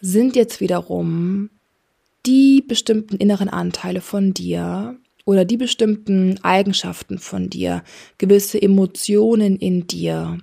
sind 0.00 0.36
jetzt 0.36 0.60
wiederum 0.60 1.50
die 2.26 2.62
bestimmten 2.66 3.16
inneren 3.16 3.48
Anteile 3.48 4.00
von 4.00 4.34
dir 4.34 4.98
oder 5.24 5.44
die 5.44 5.56
bestimmten 5.56 6.38
Eigenschaften 6.42 7.18
von 7.18 7.48
dir, 7.50 7.82
gewisse 8.18 8.60
Emotionen 8.60 9.56
in 9.56 9.86
dir, 9.86 10.38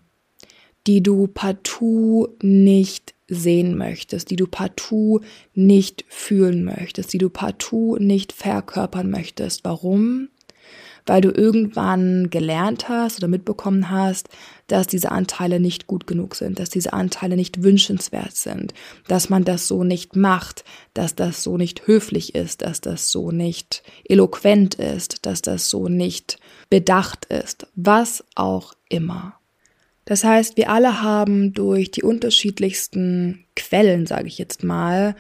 die 0.88 1.01
du 1.01 1.27
partout 1.27 2.29
nicht 2.41 3.13
sehen 3.27 3.77
möchtest, 3.77 4.31
die 4.31 4.36
du 4.36 4.48
partout 4.48 5.21
nicht 5.53 6.05
fühlen 6.07 6.63
möchtest, 6.63 7.13
die 7.13 7.17
du 7.17 7.29
partout 7.29 7.98
nicht 8.00 8.31
verkörpern 8.31 9.09
möchtest. 9.09 9.63
Warum? 9.63 10.29
Weil 11.06 11.22
du 11.22 11.32
irgendwann 11.32 12.29
gelernt 12.29 12.89
hast 12.89 13.18
oder 13.18 13.27
mitbekommen 13.27 13.89
hast, 13.89 14.29
dass 14.68 14.88
diese 14.88 15.12
Anteile 15.12 15.60
nicht 15.60 15.88
gut 15.88 16.08
genug 16.08 16.36
sind, 16.36 16.60
dass 16.60 16.70
diese 16.70 16.94
Anteile 16.94 17.36
nicht 17.36 17.63
wünschenswert 17.63 18.36
sind, 18.36 18.74
dass 19.08 19.29
man 19.29 19.44
das 19.44 19.68
so 19.68 19.84
nicht 19.84 20.15
macht, 20.15 20.63
dass 20.94 21.15
das 21.15 21.44
so 21.44 21.58
nicht 21.58 21.88
höflich 21.88 22.36
ist, 22.36 22.62
dass 22.62 22.82
das 22.82 23.12
so 23.12 23.32
nicht 23.32 23.84
eloquent 24.03 24.75
ist, 24.75 25.25
dass 25.25 25.41
das 25.41 25.70
so 25.70 25.88
nicht 25.88 26.39
bedacht 26.70 27.25
ist, 27.25 27.68
was 27.75 28.24
auch 28.36 28.74
immer. 28.89 29.39
Das 30.06 30.24
heißt, 30.24 30.58
wir 30.58 30.72
alle 30.72 31.03
haben 31.03 31.53
durch 31.53 31.91
die 31.91 32.01
unterschiedlichsten 32.01 33.46
Quellen, 33.56 34.08
sage 34.08 34.27
ich 34.27 34.39
jetzt 34.39 34.63
mal, 34.63 35.15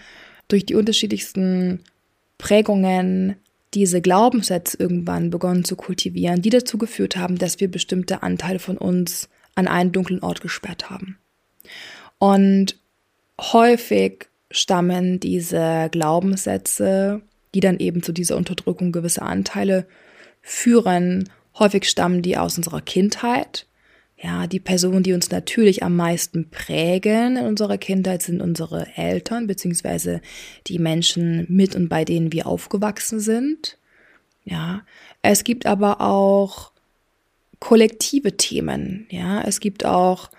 durch 0.47 0.65
die 0.65 0.73
unterschiedlichsten 0.73 1.83
Prägungen 2.39 3.35
diese 3.73 4.01
Glaubenssätze 4.01 4.77
irgendwann 4.79 5.29
begonnen 5.29 5.63
zu 5.63 5.75
kultivieren, 5.75 6.41
die 6.41 6.49
dazu 6.49 6.77
geführt 6.77 7.17
haben, 7.17 7.37
dass 7.37 7.59
wir 7.59 7.69
bestimmte 7.69 8.23
Anteile 8.23 8.59
von 8.59 8.77
uns 8.77 9.29
an 9.55 9.67
einen 9.67 9.91
dunklen 9.91 10.21
Ort 10.21 10.41
gesperrt 10.41 10.89
haben. 10.89 11.17
Und 12.17 12.77
häufig 13.39 14.27
stammen 14.51 15.19
diese 15.19 15.89
Glaubenssätze, 15.91 17.21
die 17.53 17.59
dann 17.59 17.79
eben 17.79 18.03
zu 18.03 18.11
dieser 18.11 18.37
Unterdrückung 18.37 18.91
gewisser 18.91 19.23
Anteile 19.23 19.87
führen, 20.41 21.29
häufig 21.57 21.85
stammen 21.85 22.21
die 22.21 22.37
aus 22.37 22.57
unserer 22.57 22.81
Kindheit 22.81 23.67
ja, 24.21 24.47
die 24.47 24.59
Personen, 24.59 25.03
die 25.03 25.13
uns 25.13 25.31
natürlich 25.31 25.81
am 25.83 25.95
meisten 25.95 26.49
prägen 26.49 27.37
in 27.37 27.45
unserer 27.45 27.77
Kindheit, 27.77 28.21
sind 28.21 28.41
unsere 28.41 28.87
Eltern, 28.97 29.47
beziehungsweise 29.47 30.21
die 30.67 30.77
Menschen 30.77 31.45
mit 31.47 31.75
und 31.75 31.87
bei 31.87 32.03
denen 32.03 32.33
wir 32.33 32.45
aufgewachsen 32.45 33.21
sind. 33.21 33.77
Ja, 34.43 34.81
es 35.21 35.43
gibt 35.43 35.65
aber 35.65 36.01
auch 36.01 36.71
kollektive 37.59 38.35
Themen. 38.35 39.07
Ja, 39.09 39.41
es 39.41 39.61
gibt 39.61 39.85
auch 39.85 40.29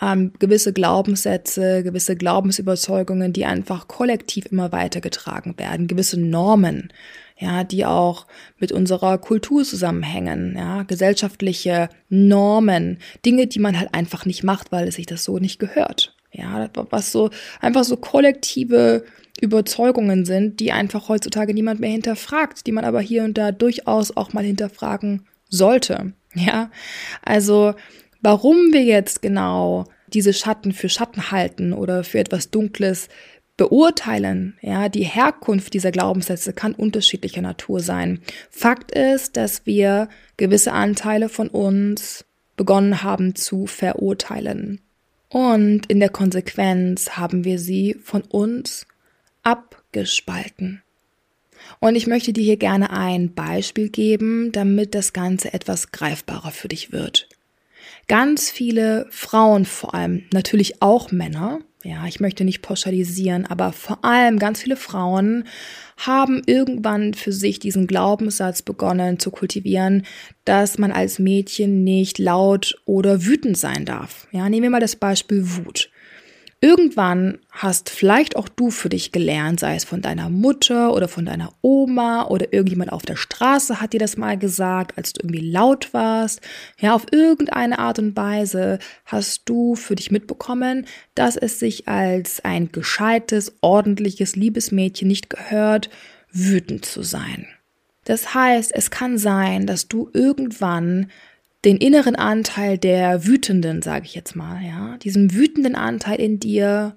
ähm, 0.00 0.32
gewisse 0.38 0.72
Glaubenssätze, 0.72 1.82
gewisse 1.82 2.16
Glaubensüberzeugungen, 2.16 3.32
die 3.34 3.44
einfach 3.44 3.86
kollektiv 3.86 4.46
immer 4.46 4.72
weitergetragen 4.72 5.58
werden, 5.58 5.88
gewisse 5.88 6.18
Normen 6.18 6.90
ja, 7.38 7.64
die 7.64 7.84
auch 7.84 8.26
mit 8.58 8.72
unserer 8.72 9.18
Kultur 9.18 9.64
zusammenhängen, 9.64 10.54
ja, 10.56 10.84
gesellschaftliche 10.84 11.88
Normen, 12.08 12.98
Dinge, 13.24 13.46
die 13.46 13.58
man 13.58 13.78
halt 13.78 13.92
einfach 13.92 14.24
nicht 14.24 14.42
macht, 14.42 14.72
weil 14.72 14.88
es 14.88 14.94
sich 14.94 15.06
das 15.06 15.24
so 15.24 15.38
nicht 15.38 15.58
gehört. 15.58 16.14
Ja, 16.32 16.68
was 16.90 17.12
so 17.12 17.30
einfach 17.60 17.84
so 17.84 17.96
kollektive 17.96 19.04
Überzeugungen 19.40 20.24
sind, 20.24 20.60
die 20.60 20.72
einfach 20.72 21.08
heutzutage 21.08 21.54
niemand 21.54 21.80
mehr 21.80 21.90
hinterfragt, 21.90 22.66
die 22.66 22.72
man 22.72 22.84
aber 22.84 23.00
hier 23.00 23.24
und 23.24 23.38
da 23.38 23.52
durchaus 23.52 24.16
auch 24.16 24.32
mal 24.32 24.44
hinterfragen 24.44 25.26
sollte. 25.48 26.12
Ja, 26.34 26.70
also 27.22 27.74
warum 28.20 28.72
wir 28.72 28.82
jetzt 28.82 29.22
genau 29.22 29.86
diese 30.12 30.32
Schatten 30.32 30.72
für 30.72 30.88
Schatten 30.88 31.30
halten 31.30 31.72
oder 31.72 32.04
für 32.04 32.18
etwas 32.18 32.50
Dunkles 32.50 33.08
beurteilen, 33.56 34.58
ja, 34.60 34.88
die 34.88 35.04
Herkunft 35.04 35.72
dieser 35.74 35.90
Glaubenssätze 35.90 36.52
kann 36.52 36.74
unterschiedlicher 36.74 37.42
Natur 37.42 37.80
sein. 37.80 38.20
Fakt 38.50 38.90
ist, 38.92 39.36
dass 39.36 39.64
wir 39.66 40.08
gewisse 40.36 40.72
Anteile 40.72 41.28
von 41.28 41.48
uns 41.48 42.24
begonnen 42.56 43.02
haben 43.02 43.34
zu 43.34 43.66
verurteilen. 43.66 44.80
Und 45.28 45.86
in 45.86 46.00
der 46.00 46.10
Konsequenz 46.10 47.10
haben 47.10 47.44
wir 47.44 47.58
sie 47.58 47.96
von 48.02 48.22
uns 48.22 48.86
abgespalten. 49.42 50.82
Und 51.80 51.96
ich 51.96 52.06
möchte 52.06 52.32
dir 52.32 52.44
hier 52.44 52.56
gerne 52.56 52.90
ein 52.90 53.34
Beispiel 53.34 53.88
geben, 53.88 54.52
damit 54.52 54.94
das 54.94 55.12
Ganze 55.12 55.52
etwas 55.52 55.90
greifbarer 55.90 56.50
für 56.50 56.68
dich 56.68 56.92
wird. 56.92 57.28
Ganz 58.08 58.50
viele 58.50 59.06
Frauen, 59.10 59.64
vor 59.64 59.94
allem 59.94 60.24
natürlich 60.32 60.80
auch 60.80 61.10
Männer, 61.10 61.60
ja, 61.86 62.04
ich 62.06 62.18
möchte 62.18 62.44
nicht 62.44 62.62
pauschalisieren, 62.62 63.46
aber 63.46 63.72
vor 63.72 64.04
allem 64.04 64.38
ganz 64.38 64.60
viele 64.60 64.76
Frauen 64.76 65.44
haben 65.96 66.42
irgendwann 66.44 67.14
für 67.14 67.32
sich 67.32 67.60
diesen 67.60 67.86
Glaubenssatz 67.86 68.62
begonnen 68.62 69.20
zu 69.20 69.30
kultivieren, 69.30 70.04
dass 70.44 70.78
man 70.78 70.90
als 70.90 71.18
Mädchen 71.18 71.84
nicht 71.84 72.18
laut 72.18 72.76
oder 72.84 73.24
wütend 73.24 73.56
sein 73.56 73.84
darf. 73.84 74.26
Ja, 74.32 74.48
nehmen 74.48 74.64
wir 74.64 74.70
mal 74.70 74.80
das 74.80 74.96
Beispiel 74.96 75.42
Wut. 75.56 75.90
Irgendwann 76.66 77.38
hast 77.52 77.90
vielleicht 77.90 78.34
auch 78.34 78.48
du 78.48 78.72
für 78.72 78.88
dich 78.88 79.12
gelernt, 79.12 79.60
sei 79.60 79.76
es 79.76 79.84
von 79.84 80.02
deiner 80.02 80.28
Mutter 80.28 80.92
oder 80.92 81.06
von 81.06 81.24
deiner 81.24 81.52
Oma 81.62 82.26
oder 82.26 82.52
irgendjemand 82.52 82.90
auf 82.90 83.02
der 83.02 83.14
Straße 83.14 83.80
hat 83.80 83.92
dir 83.92 84.00
das 84.00 84.16
mal 84.16 84.36
gesagt, 84.36 84.98
als 84.98 85.12
du 85.12 85.20
irgendwie 85.22 85.48
laut 85.48 85.94
warst. 85.94 86.40
Ja, 86.80 86.96
auf 86.96 87.06
irgendeine 87.12 87.78
Art 87.78 88.00
und 88.00 88.16
Weise 88.16 88.80
hast 89.04 89.42
du 89.44 89.76
für 89.76 89.94
dich 89.94 90.10
mitbekommen, 90.10 90.86
dass 91.14 91.36
es 91.36 91.60
sich 91.60 91.86
als 91.86 92.44
ein 92.44 92.72
gescheites, 92.72 93.54
ordentliches, 93.60 94.34
liebes 94.34 94.72
Mädchen 94.72 95.06
nicht 95.06 95.30
gehört, 95.30 95.88
wütend 96.32 96.84
zu 96.84 97.04
sein. 97.04 97.46
Das 98.06 98.34
heißt, 98.34 98.72
es 98.74 98.90
kann 98.90 99.18
sein, 99.18 99.68
dass 99.68 99.86
du 99.86 100.10
irgendwann 100.12 101.12
den 101.66 101.78
inneren 101.78 102.14
Anteil 102.14 102.78
der 102.78 103.26
Wütenden, 103.26 103.82
sage 103.82 104.04
ich 104.04 104.14
jetzt 104.14 104.36
mal, 104.36 104.64
ja, 104.64 104.96
diesen 104.98 105.34
wütenden 105.34 105.74
Anteil 105.74 106.20
in 106.20 106.38
dir 106.38 106.96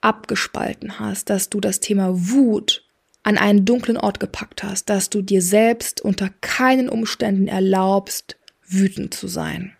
abgespalten 0.00 1.00
hast, 1.00 1.30
dass 1.30 1.50
du 1.50 1.60
das 1.60 1.80
Thema 1.80 2.12
Wut 2.12 2.84
an 3.24 3.36
einen 3.36 3.64
dunklen 3.64 3.96
Ort 3.96 4.20
gepackt 4.20 4.62
hast, 4.62 4.88
dass 4.88 5.10
du 5.10 5.20
dir 5.20 5.42
selbst 5.42 6.00
unter 6.00 6.30
keinen 6.40 6.88
Umständen 6.88 7.48
erlaubst, 7.48 8.36
wütend 8.64 9.14
zu 9.14 9.26
sein. 9.26 9.76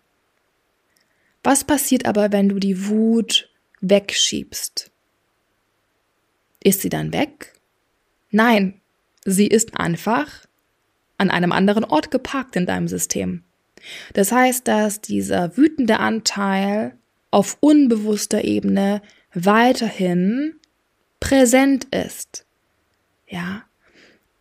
Was 1.41 1.63
passiert 1.63 2.05
aber, 2.05 2.33
wenn 2.33 2.49
du 2.49 2.59
die 2.59 2.89
Wut 2.89 3.49
wegschiebst? 3.79 4.91
Ist 6.61 6.81
sie 6.81 6.89
dann 6.89 7.13
weg? 7.13 7.53
Nein, 8.31 8.81
sie 9.23 9.47
ist 9.47 9.79
einfach 9.79 10.45
an 11.17 11.29
einem 11.31 11.53
anderen 11.53 11.85
Ort 11.85 12.11
geparkt 12.11 12.57
in 12.57 12.65
deinem 12.65 12.89
System. 12.89 13.45
Das 14.13 14.31
heißt, 14.31 14.67
dass 14.67 15.01
dieser 15.01 15.57
wütende 15.57 15.99
Anteil 15.99 16.95
auf 17.31 17.57
unbewusster 17.59 18.43
Ebene 18.43 19.01
weiterhin 19.33 20.55
präsent 21.19 21.85
ist. 21.93 22.45
Ja, 23.27 23.63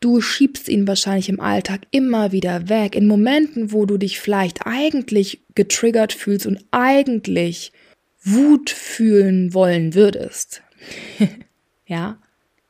du 0.00 0.20
schiebst 0.20 0.68
ihn 0.68 0.86
wahrscheinlich 0.86 1.28
im 1.28 1.40
Alltag 1.40 1.82
immer 1.90 2.32
wieder 2.32 2.68
weg, 2.68 2.94
in 2.94 3.06
Momenten, 3.06 3.72
wo 3.72 3.84
du 3.84 3.98
dich 3.98 4.20
vielleicht 4.20 4.66
eigentlich 4.66 5.42
getriggert 5.54 6.12
fühlst 6.12 6.46
und 6.46 6.64
eigentlich 6.70 7.72
Wut 8.22 8.70
fühlen 8.70 9.54
wollen 9.54 9.94
würdest. 9.94 10.62
ja, 11.86 12.18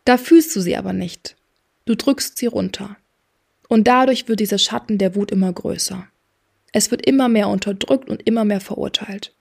da 0.05 0.17
fühlst 0.17 0.55
du 0.57 0.61
sie 0.61 0.77
aber 0.77 0.93
nicht. 0.93 1.37
Du 1.85 1.95
drückst 1.95 2.39
sie 2.39 2.47
runter. 2.47 2.97
Und 3.69 3.87
dadurch 3.87 4.29
wird 4.29 4.41
dieser 4.41 4.59
Schatten 4.59 4.99
der 4.99 5.15
Wut 5.15 5.31
immer 5.31 5.53
größer. 5.53 6.07
Es 6.73 6.91
wird 6.91 7.07
immer 7.07 7.29
mehr 7.29 7.49
unterdrückt 7.49 8.09
und 8.09 8.27
immer 8.27 8.45
mehr 8.45 8.61
verurteilt. 8.61 9.33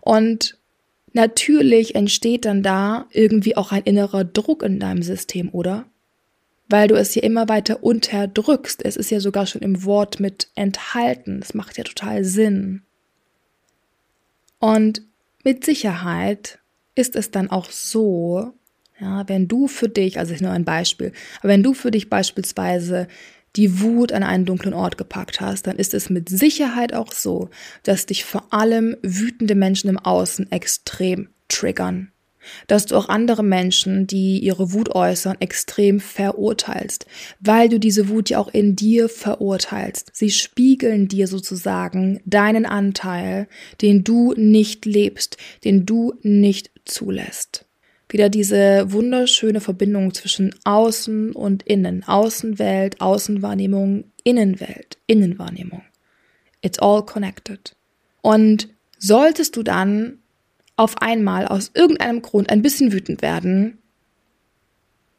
Und 0.00 0.58
natürlich 1.12 1.94
entsteht 1.94 2.44
dann 2.44 2.62
da 2.62 3.06
irgendwie 3.10 3.56
auch 3.56 3.72
ein 3.72 3.82
innerer 3.84 4.24
Druck 4.24 4.62
in 4.62 4.80
deinem 4.80 5.02
System, 5.02 5.50
oder? 5.52 5.86
Weil 6.68 6.88
du 6.88 6.94
es 6.94 7.14
ja 7.14 7.22
immer 7.22 7.48
weiter 7.48 7.82
unterdrückst. 7.82 8.84
Es 8.84 8.96
ist 8.96 9.10
ja 9.10 9.20
sogar 9.20 9.46
schon 9.46 9.62
im 9.62 9.84
Wort 9.84 10.20
mit 10.20 10.48
enthalten. 10.54 11.40
Das 11.40 11.54
macht 11.54 11.76
ja 11.76 11.84
total 11.84 12.24
Sinn. 12.24 12.82
Und 14.58 15.02
mit 15.44 15.64
Sicherheit 15.64 16.60
ist 16.94 17.16
es 17.16 17.30
dann 17.30 17.50
auch 17.50 17.70
so, 17.70 18.52
ja, 19.00 19.28
wenn 19.28 19.48
du 19.48 19.66
für 19.66 19.88
dich, 19.88 20.18
also 20.18 20.32
ist 20.32 20.40
nur 20.42 20.52
ein 20.52 20.64
Beispiel, 20.64 21.12
aber 21.40 21.48
wenn 21.48 21.62
du 21.62 21.74
für 21.74 21.90
dich 21.90 22.08
beispielsweise 22.08 23.08
die 23.56 23.80
Wut 23.80 24.12
an 24.12 24.22
einen 24.22 24.44
dunklen 24.44 24.74
Ort 24.74 24.96
gepackt 24.96 25.40
hast, 25.40 25.66
dann 25.66 25.76
ist 25.76 25.94
es 25.94 26.10
mit 26.10 26.28
Sicherheit 26.28 26.94
auch 26.94 27.12
so, 27.12 27.50
dass 27.82 28.06
dich 28.06 28.24
vor 28.24 28.52
allem 28.52 28.96
wütende 29.02 29.54
Menschen 29.54 29.90
im 29.90 29.98
Außen 29.98 30.50
extrem 30.50 31.28
triggern. 31.48 32.08
Dass 32.66 32.86
du 32.86 32.96
auch 32.96 33.08
andere 33.08 33.44
Menschen, 33.44 34.08
die 34.08 34.40
ihre 34.40 34.72
Wut 34.72 34.92
äußern, 34.92 35.36
extrem 35.38 36.00
verurteilst, 36.00 37.06
weil 37.38 37.68
du 37.68 37.78
diese 37.78 38.08
Wut 38.08 38.30
ja 38.30 38.38
auch 38.38 38.48
in 38.52 38.74
dir 38.74 39.08
verurteilst. 39.08 40.10
Sie 40.12 40.30
spiegeln 40.30 41.06
dir 41.06 41.28
sozusagen 41.28 42.20
deinen 42.24 42.66
Anteil, 42.66 43.46
den 43.80 44.02
du 44.02 44.34
nicht 44.36 44.86
lebst, 44.86 45.36
den 45.64 45.86
du 45.86 46.14
nicht 46.22 46.72
zulässt 46.84 47.66
wieder 48.12 48.28
diese 48.28 48.92
wunderschöne 48.92 49.60
Verbindung 49.60 50.14
zwischen 50.14 50.54
Außen 50.64 51.32
und 51.32 51.62
Innen. 51.64 52.04
Außenwelt, 52.04 53.00
Außenwahrnehmung, 53.00 54.04
Innenwelt, 54.24 54.98
Innenwahrnehmung. 55.06 55.82
It's 56.60 56.78
all 56.78 57.04
connected. 57.04 57.74
Und 58.20 58.68
solltest 58.98 59.56
du 59.56 59.62
dann 59.62 60.18
auf 60.76 60.98
einmal 61.02 61.46
aus 61.46 61.70
irgendeinem 61.74 62.22
Grund 62.22 62.50
ein 62.50 62.62
bisschen 62.62 62.92
wütend 62.92 63.22
werden, 63.22 63.78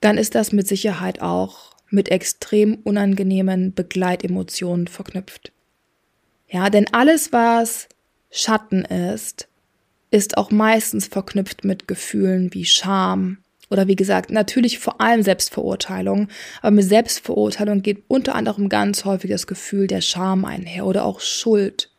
dann 0.01 0.17
ist 0.17 0.35
das 0.35 0.51
mit 0.51 0.67
Sicherheit 0.67 1.21
auch 1.21 1.73
mit 1.89 2.09
extrem 2.09 2.75
unangenehmen 2.83 3.73
Begleitemotionen 3.73 4.87
verknüpft. 4.87 5.51
Ja, 6.49 6.69
denn 6.69 6.91
alles, 6.91 7.31
was 7.31 7.87
Schatten 8.31 8.83
ist, 8.83 9.47
ist 10.13 10.37
auch 10.37 10.51
meistens 10.51 11.07
verknüpft 11.07 11.63
mit 11.63 11.87
Gefühlen 11.87 12.53
wie 12.53 12.65
Scham 12.65 13.39
oder 13.71 13.87
wie 13.87 13.95
gesagt, 13.95 14.29
natürlich 14.29 14.77
vor 14.77 15.01
allem 15.01 15.23
Selbstverurteilung, 15.23 16.27
aber 16.61 16.71
mit 16.71 16.85
Selbstverurteilung 16.87 17.81
geht 17.81 18.03
unter 18.07 18.35
anderem 18.35 18.69
ganz 18.69 19.05
häufig 19.05 19.31
das 19.31 19.47
Gefühl 19.47 19.87
der 19.87 20.01
Scham 20.01 20.45
einher 20.45 20.85
oder 20.85 21.05
auch 21.05 21.19
Schuld. 21.19 21.89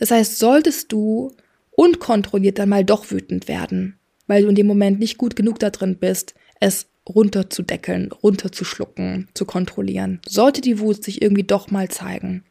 Das 0.00 0.10
heißt, 0.10 0.40
solltest 0.40 0.90
du 0.90 1.36
unkontrolliert 1.70 2.58
dann 2.58 2.68
mal 2.68 2.84
doch 2.84 3.12
wütend 3.12 3.46
werden, 3.46 3.96
weil 4.26 4.42
du 4.42 4.48
in 4.48 4.56
dem 4.56 4.66
Moment 4.66 4.98
nicht 4.98 5.16
gut 5.16 5.36
genug 5.36 5.60
da 5.60 5.70
drin 5.70 5.98
bist, 5.98 6.34
es 6.58 6.88
runterzudeckeln, 7.08 8.10
runterzuschlucken, 8.10 9.28
zu 9.34 9.44
kontrollieren. 9.44 10.20
Sollte 10.26 10.60
die 10.60 10.80
Wut 10.80 11.04
sich 11.04 11.22
irgendwie 11.22 11.44
doch 11.44 11.70
mal 11.70 11.88
zeigen, 11.88 12.42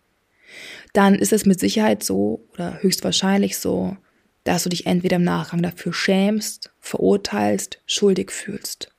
dann 0.94 1.16
ist 1.16 1.34
es 1.34 1.46
mit 1.46 1.60
Sicherheit 1.60 2.02
so 2.02 2.48
oder 2.54 2.82
höchstwahrscheinlich 2.82 3.58
so, 3.58 3.98
dass 4.44 4.64
du 4.64 4.70
dich 4.70 4.86
entweder 4.86 5.18
im 5.18 5.24
Nachgang 5.24 5.62
dafür 5.62 5.94
schämst, 5.94 6.72
verurteilst, 6.80 7.80
schuldig 7.86 8.32
fühlst. 8.32 8.92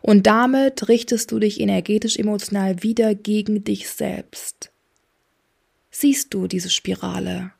Und 0.00 0.26
damit 0.26 0.88
richtest 0.88 1.32
du 1.32 1.38
dich 1.38 1.60
energetisch 1.60 2.16
emotional 2.16 2.82
wieder 2.82 3.14
gegen 3.14 3.64
dich 3.64 3.88
selbst. 3.88 4.70
Siehst 5.90 6.32
du 6.34 6.46
diese 6.46 6.70
Spirale? 6.70 7.52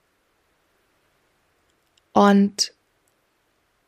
Und 2.12 2.75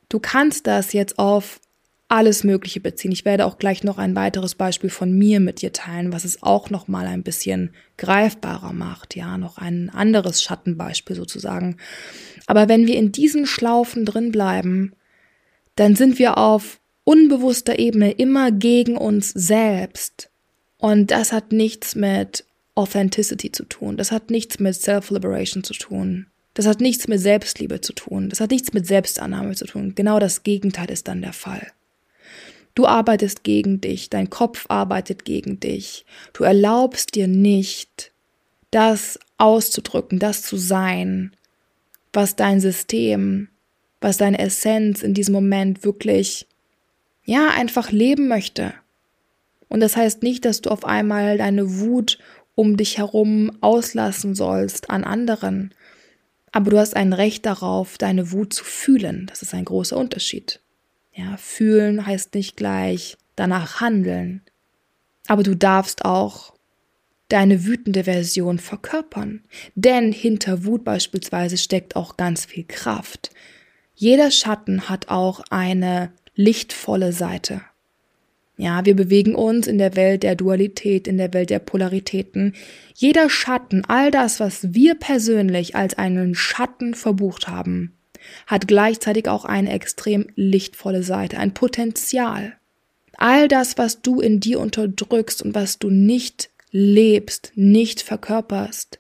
du 0.09 0.19
kannst 0.19 0.67
das 0.67 0.93
jetzt 0.93 1.19
auf 1.19 1.61
alles 2.09 2.45
Mögliche 2.45 2.81
beziehen. 2.81 3.13
Ich 3.13 3.25
werde 3.25 3.47
auch 3.47 3.59
gleich 3.59 3.83
noch 3.83 3.99
ein 3.99 4.15
weiteres 4.15 4.55
Beispiel 4.55 4.91
von 4.91 5.13
mir 5.17 5.41
mit 5.41 5.63
dir 5.63 5.73
teilen, 5.73 6.13
was 6.13 6.25
es 6.25 6.43
auch 6.43 6.71
noch 6.71 6.87
mal 6.87 7.07
ein 7.07 7.23
bisschen 7.23 7.71
greifbarer 7.97 8.73
macht. 8.73 9.17
Ja, 9.17 9.39
noch 9.39 9.59
ein 9.59 9.91
anderes 9.91 10.43
Schattenbeispiel 10.43 11.17
sozusagen. 11.17 11.79
Aber 12.47 12.69
wenn 12.69 12.87
wir 12.87 12.97
in 12.97 13.11
diesen 13.11 13.47
Schlaufen 13.47 14.05
drin 14.05 14.33
bleiben, 14.33 14.93
dann 15.77 15.97
sind 15.97 16.19
wir 16.19 16.39
auf 16.39 16.81
unbewusster 17.05 17.79
Ebene 17.79 18.13
immer 18.13 18.53
gegen 18.53 18.97
uns 18.97 19.31
selbst. 19.31 20.31
Und 20.79 21.11
das 21.11 21.33
hat 21.33 21.53
nichts 21.53 21.95
mit 21.95 22.45
Authenticity 22.75 23.53
zu 23.53 23.65
tun. 23.65 23.97
Das 23.97 24.13
hat 24.13 24.31
nichts 24.31 24.59
mit 24.59 24.75
Self-Liberation 24.75 25.65
zu 25.65 25.75
tun. 25.75 26.27
Das 26.55 26.67
hat 26.67 26.81
nichts 26.81 27.09
mit 27.09 27.21
Selbstliebe 27.21 27.81
zu 27.81 27.93
tun. 27.93 28.29
Das 28.29 28.41
hat 28.41 28.51
nichts 28.51 28.73
mit 28.73 28.87
Selbstannahme 28.87 29.55
zu 29.55 29.65
tun. 29.67 29.95
Genau 29.95 30.19
das 30.19 30.43
Gegenteil 30.43 30.91
ist 30.91 31.09
dann 31.09 31.23
der 31.23 31.33
Fall. 31.33 31.73
Du 32.75 32.87
arbeitest 32.87 33.45
gegen 33.45 33.81
dich, 33.81 34.11
dein 34.11 34.31
Kopf 34.31 34.67
arbeitet 34.69 35.25
gegen 35.25 35.61
dich. 35.61 36.05
Du 36.33 36.43
erlaubst 36.45 37.15
dir 37.15 37.29
nicht, 37.29 38.13
das 38.71 39.19
auszudrücken, 39.39 40.19
das 40.19 40.43
zu 40.43 40.57
sein, 40.57 41.37
was 42.13 42.35
dein 42.35 42.61
System, 42.61 43.49
was 44.01 44.17
deine 44.17 44.39
Essenz 44.41 45.03
in 45.03 45.15
diesem 45.15 45.35
Moment 45.35 45.85
wirklich, 45.85 46.49
ja, 47.25 47.51
einfach 47.51 47.93
leben 47.93 48.27
möchte. 48.27 48.75
Und 49.69 49.81
das 49.81 49.97
heißt 49.97 50.23
nicht, 50.23 50.45
dass 50.45 50.61
du 50.61 50.71
auf 50.71 50.85
einmal 50.85 51.39
deine 51.39 51.79
Wut 51.79 52.19
um 52.57 52.77
dich 52.77 52.99
herum 52.99 53.57
auslassen 53.61 54.35
sollst 54.35 54.91
an 54.91 55.05
anderen. 55.05 55.75
Aber 56.53 56.71
du 56.71 56.79
hast 56.79 56.95
ein 56.95 57.13
Recht 57.13 57.47
darauf, 57.47 57.99
deine 57.99 58.31
Wut 58.33 58.53
zu 58.53 58.65
fühlen. 58.65 59.27
Das 59.27 59.43
ist 59.43 59.55
ein 59.55 59.65
großer 59.65 59.97
Unterschied. 59.97 60.61
Ja, 61.15 61.37
fühlen 61.37 62.05
heißt 62.05 62.35
nicht 62.35 62.57
gleich 62.57 63.17
danach 63.37 63.81
handeln. 63.81 64.43
Aber 65.29 65.43
du 65.43 65.55
darfst 65.55 66.05
auch 66.05 66.55
deine 67.29 67.65
wütende 67.65 68.05
Version 68.05 68.59
verkörpern. 68.59 69.43
Denn 69.75 70.13
hinter 70.13 70.65
Wut 70.65 70.85
beispielsweise 70.85 71.57
steckt 71.57 71.97
auch 71.97 72.17
ganz 72.17 72.45
viel 72.45 72.65
Kraft. 72.65 73.31
Jeder 73.95 74.31
Schatten 74.31 74.89
hat 74.89 75.09
auch 75.09 75.41
eine 75.51 76.13
lichtvolle 76.35 77.13
Seite. 77.13 77.63
Ja, 78.57 78.85
wir 78.85 78.95
bewegen 78.95 79.35
uns 79.35 79.67
in 79.67 79.79
der 79.79 79.97
Welt 79.97 80.23
der 80.23 80.37
Dualität, 80.37 81.09
in 81.09 81.17
der 81.17 81.33
Welt 81.33 81.51
der 81.51 81.59
Polaritäten. 81.59 82.55
Jeder 82.95 83.29
Schatten, 83.29 83.85
all 83.87 84.11
das, 84.11 84.39
was 84.39 84.75
wir 84.75 84.95
persönlich 84.95 85.75
als 85.75 85.99
einen 85.99 86.35
Schatten 86.35 86.95
verbucht 86.95 87.49
haben, 87.49 87.93
hat 88.47 88.69
gleichzeitig 88.69 89.29
auch 89.29 89.45
eine 89.45 89.73
extrem 89.73 90.27
lichtvolle 90.35 91.03
Seite, 91.03 91.39
ein 91.39 91.55
Potenzial. 91.55 92.55
All 93.17 93.49
das, 93.49 93.79
was 93.79 94.03
du 94.03 94.21
in 94.21 94.41
dir 94.41 94.61
unterdrückst 94.61 95.43
und 95.43 95.55
was 95.55 95.79
du 95.79 95.91
nicht 95.91 96.51
lebst, 96.71 97.53
nicht 97.55 98.03
verkörperst, 98.03 98.99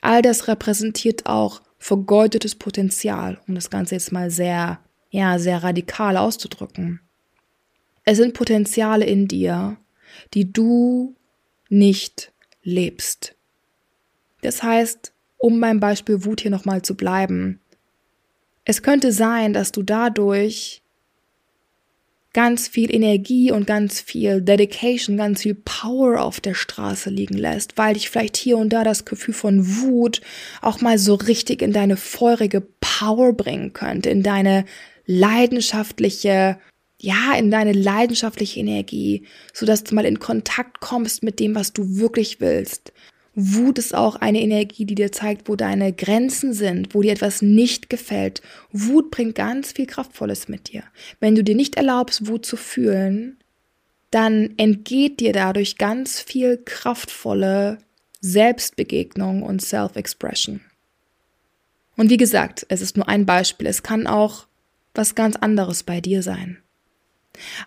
all 0.00 0.22
das 0.22 0.48
repräsentiert 0.48 1.26
auch 1.26 1.62
vergeudetes 1.78 2.54
Potenzial, 2.54 3.38
um 3.46 3.54
das 3.54 3.70
Ganze 3.70 3.94
jetzt 3.94 4.12
mal 4.12 4.30
sehr, 4.30 4.80
ja, 5.10 5.38
sehr 5.38 5.62
radikal 5.62 6.16
auszudrücken. 6.16 7.00
Es 8.04 8.16
sind 8.16 8.34
Potenziale 8.34 9.04
in 9.04 9.28
dir, 9.28 9.76
die 10.34 10.52
du 10.52 11.14
nicht 11.68 12.32
lebst. 12.62 13.34
Das 14.42 14.62
heißt, 14.62 15.12
um 15.38 15.60
beim 15.60 15.80
Beispiel 15.80 16.24
Wut 16.24 16.40
hier 16.40 16.50
nochmal 16.50 16.82
zu 16.82 16.96
bleiben, 16.96 17.60
es 18.66 18.82
könnte 18.82 19.12
sein, 19.12 19.52
dass 19.52 19.72
du 19.72 19.82
dadurch 19.82 20.82
ganz 22.34 22.68
viel 22.68 22.94
Energie 22.94 23.50
und 23.50 23.66
ganz 23.66 24.00
viel 24.00 24.42
Dedication, 24.42 25.16
ganz 25.16 25.42
viel 25.42 25.54
Power 25.54 26.20
auf 26.20 26.40
der 26.40 26.52
Straße 26.52 27.08
liegen 27.08 27.38
lässt, 27.38 27.78
weil 27.78 27.94
dich 27.94 28.10
vielleicht 28.10 28.36
hier 28.36 28.58
und 28.58 28.70
da 28.74 28.84
das 28.84 29.06
Gefühl 29.06 29.32
von 29.32 29.80
Wut 29.80 30.20
auch 30.60 30.82
mal 30.82 30.98
so 30.98 31.14
richtig 31.14 31.62
in 31.62 31.72
deine 31.72 31.96
feurige 31.96 32.60
Power 32.60 33.32
bringen 33.32 33.72
könnte, 33.72 34.10
in 34.10 34.22
deine 34.22 34.66
leidenschaftliche, 35.06 36.58
ja, 37.00 37.34
in 37.38 37.50
deine 37.50 37.72
leidenschaftliche 37.72 38.60
Energie, 38.60 39.26
so 39.54 39.64
dass 39.64 39.84
du 39.84 39.94
mal 39.94 40.04
in 40.04 40.18
Kontakt 40.18 40.80
kommst 40.80 41.22
mit 41.22 41.40
dem, 41.40 41.54
was 41.54 41.72
du 41.72 41.96
wirklich 41.96 42.40
willst, 42.40 42.92
Wut 43.38 43.78
ist 43.78 43.94
auch 43.94 44.16
eine 44.16 44.40
Energie, 44.40 44.86
die 44.86 44.94
dir 44.94 45.12
zeigt, 45.12 45.46
wo 45.46 45.56
deine 45.56 45.92
Grenzen 45.92 46.54
sind, 46.54 46.94
wo 46.94 47.02
dir 47.02 47.12
etwas 47.12 47.42
nicht 47.42 47.90
gefällt. 47.90 48.40
Wut 48.72 49.10
bringt 49.10 49.34
ganz 49.34 49.72
viel 49.72 49.86
Kraftvolles 49.86 50.48
mit 50.48 50.72
dir. 50.72 50.82
Wenn 51.20 51.34
du 51.34 51.44
dir 51.44 51.54
nicht 51.54 51.76
erlaubst, 51.76 52.26
Wut 52.26 52.46
zu 52.46 52.56
fühlen, 52.56 53.36
dann 54.10 54.54
entgeht 54.56 55.20
dir 55.20 55.34
dadurch 55.34 55.76
ganz 55.76 56.18
viel 56.18 56.56
kraftvolle 56.64 57.76
Selbstbegegnung 58.22 59.42
und 59.42 59.60
Self-Expression. 59.60 60.62
Und 61.98 62.08
wie 62.08 62.16
gesagt, 62.16 62.64
es 62.70 62.80
ist 62.80 62.96
nur 62.96 63.06
ein 63.06 63.26
Beispiel. 63.26 63.66
Es 63.66 63.82
kann 63.82 64.06
auch 64.06 64.46
was 64.94 65.14
ganz 65.14 65.36
anderes 65.36 65.82
bei 65.82 66.00
dir 66.00 66.22
sein. 66.22 66.56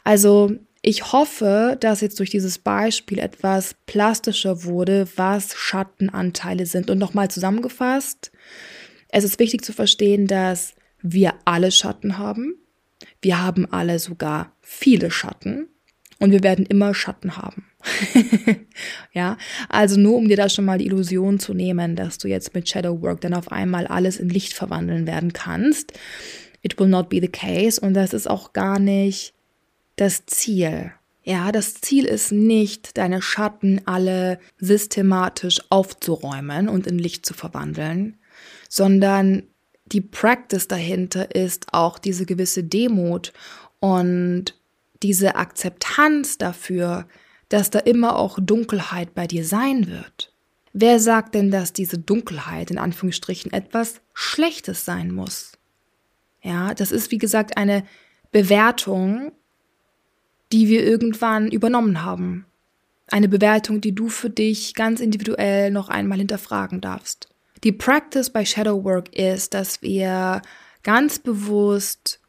Also 0.04 0.56
ich 0.82 1.12
hoffe, 1.12 1.78
dass 1.80 2.02
jetzt 2.02 2.20
durch 2.20 2.30
dieses 2.30 2.58
Beispiel 2.58 3.20
etwas 3.20 3.76
plastischer 3.86 4.64
wurde, 4.64 5.08
was 5.16 5.56
Schattenanteile 5.56 6.66
sind. 6.66 6.90
Und 6.90 7.00
nochmal 7.00 7.30
zusammengefasst, 7.30 8.32
es 9.10 9.24
ist 9.24 9.40
wichtig 9.40 9.64
zu 9.64 9.74
verstehen, 9.74 10.28
dass 10.28 10.76
wir 11.02 11.34
alle 11.46 11.72
Schatten 11.72 12.18
haben. 12.18 12.56
Wir 13.22 13.42
haben 13.42 13.66
alle 13.72 14.00
sogar 14.00 14.54
viele 14.62 15.12
Schatten 15.12 15.68
und 16.20 16.32
wir 16.32 16.44
werden 16.44 16.66
immer 16.66 16.94
Schatten 16.94 17.38
haben. 17.38 17.66
ja, 19.14 19.38
also 19.70 20.00
nur 20.00 20.16
um 20.16 20.28
dir 20.28 20.38
da 20.38 20.50
schon 20.50 20.66
mal 20.66 20.78
die 20.78 20.86
Illusion 20.86 21.40
zu 21.40 21.54
nehmen, 21.54 21.96
dass 21.96 22.18
du 22.18 22.28
jetzt 22.28 22.54
mit 22.54 22.68
Shadow 22.70 23.02
Work 23.02 23.22
dann 23.22 23.34
auf 23.34 23.52
einmal 23.52 23.88
alles 23.88 24.18
in 24.18 24.30
Licht 24.30 24.54
verwandeln 24.54 25.08
werden 25.08 25.34
kannst. 25.34 25.94
It 26.62 26.78
will 26.78 26.88
not 26.88 27.10
be 27.10 27.22
the 27.22 27.30
case 27.30 27.80
und 27.80 27.94
das 27.94 28.14
ist 28.14 28.30
auch 28.30 28.52
gar 28.52 28.80
nicht 28.80 29.34
das 30.00 30.26
Ziel. 30.26 30.94
Ja, 31.24 31.52
das 31.52 31.76
Ziel 31.76 32.06
ist 32.06 32.32
nicht, 32.32 32.98
deine 32.98 33.22
Schatten 33.22 33.82
alle 33.86 34.40
systematisch 34.58 35.60
aufzuräumen 35.70 36.70
und 36.70 36.88
in 36.88 36.98
Licht 36.98 37.26
zu 37.26 37.34
verwandeln, 37.34 38.18
sondern 38.70 39.44
die 39.86 40.02
Practice 40.02 40.68
dahinter 40.68 41.36
ist 41.36 41.74
auch 41.74 42.00
diese 42.00 42.26
gewisse 42.26 42.64
Demut 42.64 43.34
und 43.80 44.56
diese 45.04 45.36
Akzeptanz 45.36 46.38
dafür, 46.38 47.08
dass 47.50 47.70
da 47.70 47.80
immer 47.80 48.18
auch 48.18 48.40
Dunkelheit 48.42 49.14
bei 49.14 49.28
dir 49.28 49.44
sein 49.44 49.88
wird. 49.88 50.34
Wer 50.72 51.00
sagt 51.00 51.36
denn, 51.36 51.52
dass 51.52 51.74
diese 51.74 51.98
Dunkelheit 51.98 52.72
in 52.72 52.78
Anführungsstrichen 52.78 53.52
etwas 53.52 54.02
Schlechtes 54.14 54.86
sein 54.86 55.12
muss? 55.12 55.54
Ja, 56.42 56.74
das 56.74 56.92
ist 56.92 57.12
wie 57.12 57.18
gesagt 57.18 57.58
eine 57.58 57.84
Bewertung 58.32 59.32
die 60.52 60.68
wir 60.68 60.86
irgendwann 60.86 61.50
übernommen 61.50 62.04
haben. 62.04 62.46
Eine 63.08 63.30
Bewertung, 63.30 63.82
die 63.82 63.94
du 63.94 64.10
für 64.10 64.30
dich 64.30 64.76
ganz 64.76 65.00
individuell 65.00 65.72
noch 65.72 65.90
einmal 65.90 66.20
hinterfragen 66.20 66.82
darfst. 66.82 67.30
Die 67.64 67.72
Practice 67.72 68.30
bei 68.30 68.46
Shadow 68.46 68.84
Work 68.84 69.16
ist, 69.16 69.54
dass 69.54 69.82
wir 69.82 70.42
ganz 70.84 71.20
bewusst 71.20 72.20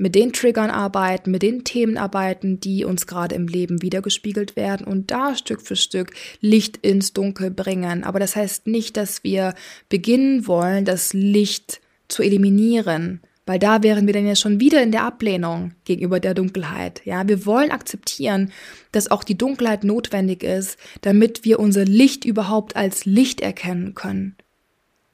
mit 0.00 0.14
den 0.14 0.32
Triggern 0.32 0.70
arbeiten, 0.70 1.30
mit 1.30 1.42
den 1.42 1.64
Themen 1.64 1.98
arbeiten, 1.98 2.58
die 2.58 2.84
uns 2.84 3.06
gerade 3.06 3.34
im 3.34 3.46
Leben 3.48 3.82
wiedergespiegelt 3.82 4.56
werden 4.56 4.86
und 4.86 5.10
da 5.10 5.34
Stück 5.36 5.60
für 5.60 5.76
Stück 5.76 6.12
Licht 6.40 6.78
ins 6.78 7.12
Dunkel 7.12 7.50
bringen. 7.50 8.04
Aber 8.04 8.18
das 8.18 8.34
heißt 8.34 8.66
nicht, 8.66 8.96
dass 8.96 9.24
wir 9.24 9.54
beginnen 9.90 10.46
wollen, 10.46 10.86
das 10.86 11.12
Licht 11.12 11.82
zu 12.08 12.22
eliminieren, 12.22 13.20
weil 13.46 13.58
da 13.58 13.82
wären 13.82 14.06
wir 14.06 14.14
dann 14.14 14.26
ja 14.26 14.36
schon 14.36 14.60
wieder 14.60 14.82
in 14.82 14.92
der 14.92 15.04
Ablehnung 15.04 15.72
gegenüber 15.84 16.20
der 16.20 16.34
Dunkelheit. 16.34 17.02
Ja, 17.04 17.26
wir 17.26 17.46
wollen 17.46 17.70
akzeptieren, 17.70 18.52
dass 18.92 19.10
auch 19.10 19.24
die 19.24 19.36
Dunkelheit 19.36 19.84
notwendig 19.84 20.42
ist, 20.42 20.78
damit 21.00 21.44
wir 21.44 21.58
unser 21.58 21.84
Licht 21.84 22.24
überhaupt 22.24 22.76
als 22.76 23.04
Licht 23.06 23.40
erkennen 23.40 23.94
können. 23.94 24.36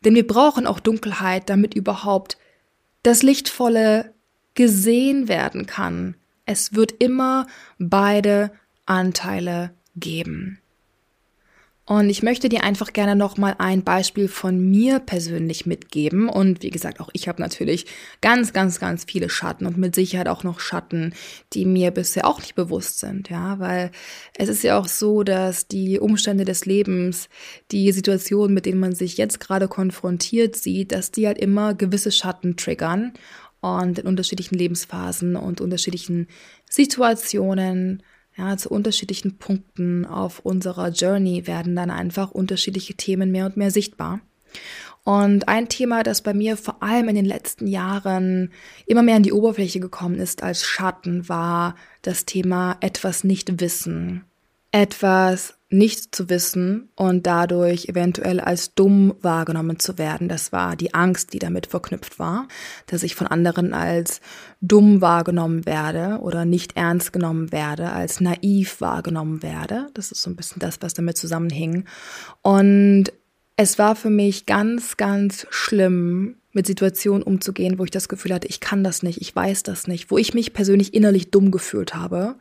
Denn 0.05 0.15
wir 0.15 0.27
brauchen 0.27 0.67
auch 0.67 0.81
Dunkelheit, 0.81 1.49
damit 1.49 1.75
überhaupt 1.75 2.37
das 3.03 3.23
Lichtvolle 3.23 4.13
gesehen 4.55 5.29
werden 5.29 5.67
kann. 5.67 6.17
Es 6.45 6.75
wird 6.75 6.93
immer 6.99 7.47
beide 7.79 8.51
Anteile 8.87 9.73
geben. 9.97 10.61
Und 11.89 12.11
ich 12.11 12.25
möchte 12.25 12.49
dir 12.49 12.65
einfach 12.65 12.93
gerne 12.93 13.15
nochmal 13.15 13.55
ein 13.59 13.85
Beispiel 13.85 14.27
von 14.27 14.59
mir 14.59 14.99
persönlich 14.99 15.67
mitgeben. 15.67 16.29
Und 16.29 16.65
wie 16.65 16.71
gesagt, 16.71 16.99
auch 16.99 17.11
ich 17.13 17.29
habe 17.29 17.41
natürlich 17.41 17.87
ganz, 18.21 18.53
ganz, 18.53 18.81
ganz 18.81 19.05
viele 19.05 19.29
Schatten 19.31 19.67
und 19.67 19.79
mit 19.79 19.95
Sicherheit 19.95 20.27
auch 20.27 20.43
noch 20.43 20.59
Schatten, 20.59 21.15
die 21.53 21.65
mir 21.65 21.93
bisher 21.93 22.27
auch 22.27 22.41
nicht 22.41 22.57
bewusst 22.57 22.99
sind. 22.99 23.31
Ja, 23.31 23.61
weil 23.61 23.93
es 24.35 24.49
ist 24.49 24.65
ja 24.65 24.81
auch 24.81 24.89
so, 24.89 25.23
dass 25.23 25.69
die 25.69 26.01
Umstände 26.01 26.45
des 26.45 26.67
Lebens, 26.67 27.29
die 27.71 27.93
Situationen, 27.93 28.53
mit 28.53 28.67
denen 28.67 28.81
man 28.81 28.97
sich 28.97 29.17
jetzt 29.17 29.39
gerade 29.39 29.69
konfrontiert 29.69 30.57
sieht, 30.57 30.91
dass 30.91 31.13
die 31.13 31.29
halt 31.29 31.39
immer 31.39 31.75
gewisse 31.75 32.11
Schatten 32.11 32.57
triggern 32.57 33.13
und 33.61 34.01
in 34.01 34.07
unterschiedlichen 34.09 34.57
Lebensphasen 34.57 35.37
und 35.37 35.61
unterschiedlichen 35.61 36.27
Situationen 36.69 38.03
ja, 38.37 38.57
zu 38.57 38.69
unterschiedlichen 38.69 39.39
Punkten 39.39 40.05
auf 40.05 40.41
unserer 40.41 40.91
Journey 40.91 41.47
werden 41.47 41.75
dann 41.75 41.91
einfach 41.91 42.31
unterschiedliche 42.31 42.95
Themen 42.95 43.31
mehr 43.31 43.47
und 43.47 43.57
mehr 43.57 43.71
sichtbar. 43.71 44.21
Und 45.05 45.47
ein 45.47 45.69
Thema, 45.69 46.03
das 46.03 46.21
bei 46.21 46.35
mir 46.35 46.57
vor 46.57 46.83
allem 46.83 47.09
in 47.09 47.15
den 47.15 47.25
letzten 47.25 47.69
Jahren 47.69 48.51
immer 48.87 49.03
mehr 49.03 49.17
an 49.17 49.23
die 49.23 49.33
Oberfläche 49.33 49.79
gekommen 49.79 50.19
ist 50.19 50.43
als 50.43 50.65
Schatten, 50.65 51.29
war 51.29 51.77
das 52.03 52.25
Thema 52.25 52.77
etwas 52.81 53.23
nicht 53.23 53.61
wissen, 53.61 54.25
etwas 54.73 55.56
nicht 55.69 56.15
zu 56.15 56.29
wissen 56.31 56.91
und 56.95 57.27
dadurch 57.27 57.89
eventuell 57.89 58.39
als 58.39 58.75
dumm 58.75 59.15
wahrgenommen 59.21 59.81
zu 59.81 59.99
werden. 59.99 60.29
Das 60.29 60.53
war 60.53 60.77
die 60.77 60.95
Angst, 60.95 61.33
die 61.33 61.41
damit 61.41 61.67
verknüpft 61.67 62.21
war, 62.21 62.47
dass 62.87 63.03
ich 63.03 63.17
von 63.17 63.27
anderen 63.27 63.75
als 63.75 64.21
dumm 64.61 65.01
wahrgenommen 65.01 65.67
werde 65.67 66.21
oder 66.21 66.45
nicht 66.45 66.77
ernst 66.77 67.13
genommen 67.13 67.51
werde, 67.51 67.91
als 67.91 68.21
naiv 68.21 68.81
wahrgenommen 68.81 69.43
werde. 69.43 69.89
Das 69.95 70.13
ist 70.13 70.23
so 70.23 70.31
ein 70.31 70.37
bisschen 70.37 70.61
das, 70.61 70.79
was 70.83 70.95
damit 70.95 71.17
zusammenhing. 71.17 71.85
Und 72.43 73.07
es 73.57 73.79
war 73.79 73.97
für 73.97 74.11
mich 74.11 74.47
ganz, 74.47 74.97
ganz 74.97 75.47
schlimm, 75.51 76.37
mit 76.53 76.67
Situationen 76.67 77.23
umzugehen, 77.23 77.79
wo 77.79 77.85
ich 77.85 77.91
das 77.91 78.09
Gefühl 78.09 78.33
hatte, 78.33 78.49
ich 78.49 78.61
kann 78.61 78.83
das 78.83 79.03
nicht, 79.03 79.21
ich 79.21 79.37
weiß 79.37 79.63
das 79.63 79.87
nicht, 79.89 80.11
wo 80.11 80.17
ich 80.17 80.33
mich 80.33 80.55
persönlich 80.55 80.95
innerlich 80.95 81.31
dumm 81.31 81.51
gefühlt 81.51 81.95
habe 81.95 82.37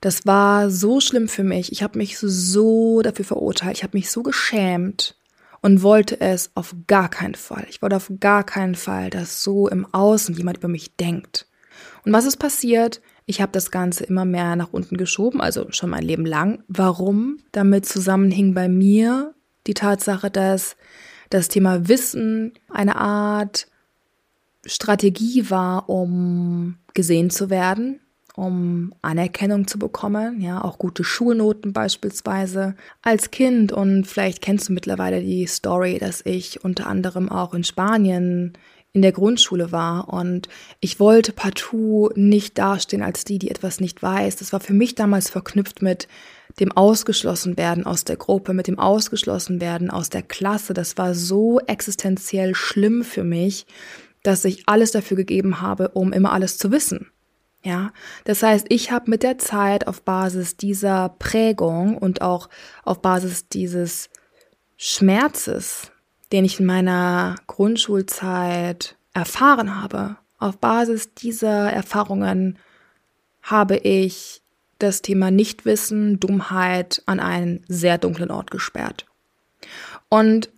das 0.00 0.26
war 0.26 0.70
so 0.70 1.00
schlimm 1.00 1.28
für 1.28 1.44
mich. 1.44 1.72
Ich 1.72 1.82
habe 1.82 1.98
mich 1.98 2.18
so 2.18 3.02
dafür 3.02 3.24
verurteilt. 3.24 3.76
Ich 3.76 3.82
habe 3.82 3.96
mich 3.96 4.10
so 4.10 4.22
geschämt 4.22 5.16
und 5.60 5.82
wollte 5.82 6.20
es 6.20 6.50
auf 6.54 6.74
gar 6.86 7.08
keinen 7.08 7.34
Fall. 7.34 7.66
Ich 7.68 7.82
wollte 7.82 7.96
auf 7.96 8.10
gar 8.18 8.44
keinen 8.44 8.74
Fall, 8.74 9.10
dass 9.10 9.42
so 9.42 9.68
im 9.68 9.86
Außen 9.92 10.34
jemand 10.34 10.58
über 10.58 10.68
mich 10.68 10.96
denkt. 10.96 11.46
Und 12.04 12.12
was 12.12 12.24
ist 12.24 12.38
passiert? 12.38 13.02
Ich 13.26 13.40
habe 13.40 13.52
das 13.52 13.70
Ganze 13.70 14.04
immer 14.04 14.24
mehr 14.24 14.56
nach 14.56 14.72
unten 14.72 14.96
geschoben, 14.96 15.40
also 15.40 15.66
schon 15.70 15.90
mein 15.90 16.02
Leben 16.02 16.24
lang. 16.24 16.64
Warum? 16.66 17.38
Damit 17.52 17.86
zusammenhing 17.86 18.54
bei 18.54 18.68
mir 18.68 19.34
die 19.66 19.74
Tatsache, 19.74 20.30
dass 20.30 20.76
das 21.28 21.48
Thema 21.48 21.88
Wissen 21.88 22.54
eine 22.70 22.96
Art 22.96 23.68
Strategie 24.64 25.48
war, 25.48 25.88
um 25.88 26.78
gesehen 26.94 27.30
zu 27.30 27.50
werden, 27.50 28.00
um 28.40 28.94
Anerkennung 29.02 29.66
zu 29.66 29.78
bekommen, 29.78 30.40
ja, 30.40 30.64
auch 30.64 30.78
gute 30.78 31.04
Schulnoten 31.04 31.74
beispielsweise 31.74 32.74
als 33.02 33.30
Kind. 33.30 33.70
Und 33.70 34.06
vielleicht 34.06 34.40
kennst 34.40 34.68
du 34.68 34.72
mittlerweile 34.72 35.20
die 35.20 35.46
Story, 35.46 35.98
dass 35.98 36.22
ich 36.24 36.64
unter 36.64 36.86
anderem 36.86 37.28
auch 37.28 37.52
in 37.52 37.64
Spanien 37.64 38.54
in 38.92 39.02
der 39.02 39.12
Grundschule 39.12 39.70
war 39.70 40.12
und 40.12 40.48
ich 40.80 40.98
wollte 40.98 41.32
partout 41.32 42.10
nicht 42.16 42.58
dastehen 42.58 43.02
als 43.02 43.24
die, 43.24 43.38
die 43.38 43.50
etwas 43.50 43.78
nicht 43.78 44.02
weiß. 44.02 44.36
Das 44.36 44.52
war 44.52 44.58
für 44.58 44.72
mich 44.72 44.96
damals 44.96 45.30
verknüpft 45.30 45.80
mit 45.80 46.08
dem 46.58 46.72
Ausgeschlossenwerden 46.72 47.86
aus 47.86 48.02
der 48.02 48.16
Gruppe, 48.16 48.52
mit 48.52 48.66
dem 48.66 48.80
Ausgeschlossenwerden 48.80 49.90
aus 49.90 50.10
der 50.10 50.22
Klasse. 50.22 50.74
Das 50.74 50.98
war 50.98 51.14
so 51.14 51.60
existenziell 51.60 52.56
schlimm 52.56 53.04
für 53.04 53.22
mich, 53.22 53.66
dass 54.24 54.44
ich 54.44 54.64
alles 54.66 54.90
dafür 54.90 55.18
gegeben 55.18 55.60
habe, 55.60 55.90
um 55.90 56.12
immer 56.12 56.32
alles 56.32 56.58
zu 56.58 56.72
wissen. 56.72 57.10
Ja, 57.62 57.92
das 58.24 58.42
heißt, 58.42 58.66
ich 58.70 58.90
habe 58.90 59.10
mit 59.10 59.22
der 59.22 59.38
Zeit 59.38 59.86
auf 59.86 60.02
Basis 60.02 60.56
dieser 60.56 61.10
Prägung 61.10 61.98
und 61.98 62.22
auch 62.22 62.48
auf 62.84 63.02
Basis 63.02 63.48
dieses 63.48 64.08
Schmerzes, 64.78 65.92
den 66.32 66.46
ich 66.46 66.58
in 66.58 66.66
meiner 66.66 67.36
Grundschulzeit 67.46 68.96
erfahren 69.12 69.82
habe, 69.82 70.16
auf 70.38 70.56
Basis 70.56 71.12
dieser 71.12 71.70
Erfahrungen 71.70 72.58
habe 73.42 73.76
ich 73.76 74.42
das 74.78 75.02
Thema 75.02 75.30
Nichtwissen, 75.30 76.18
Dummheit 76.18 77.02
an 77.04 77.20
einen 77.20 77.62
sehr 77.68 77.98
dunklen 77.98 78.30
Ort 78.30 78.50
gesperrt. 78.50 79.04
Und 80.08 80.50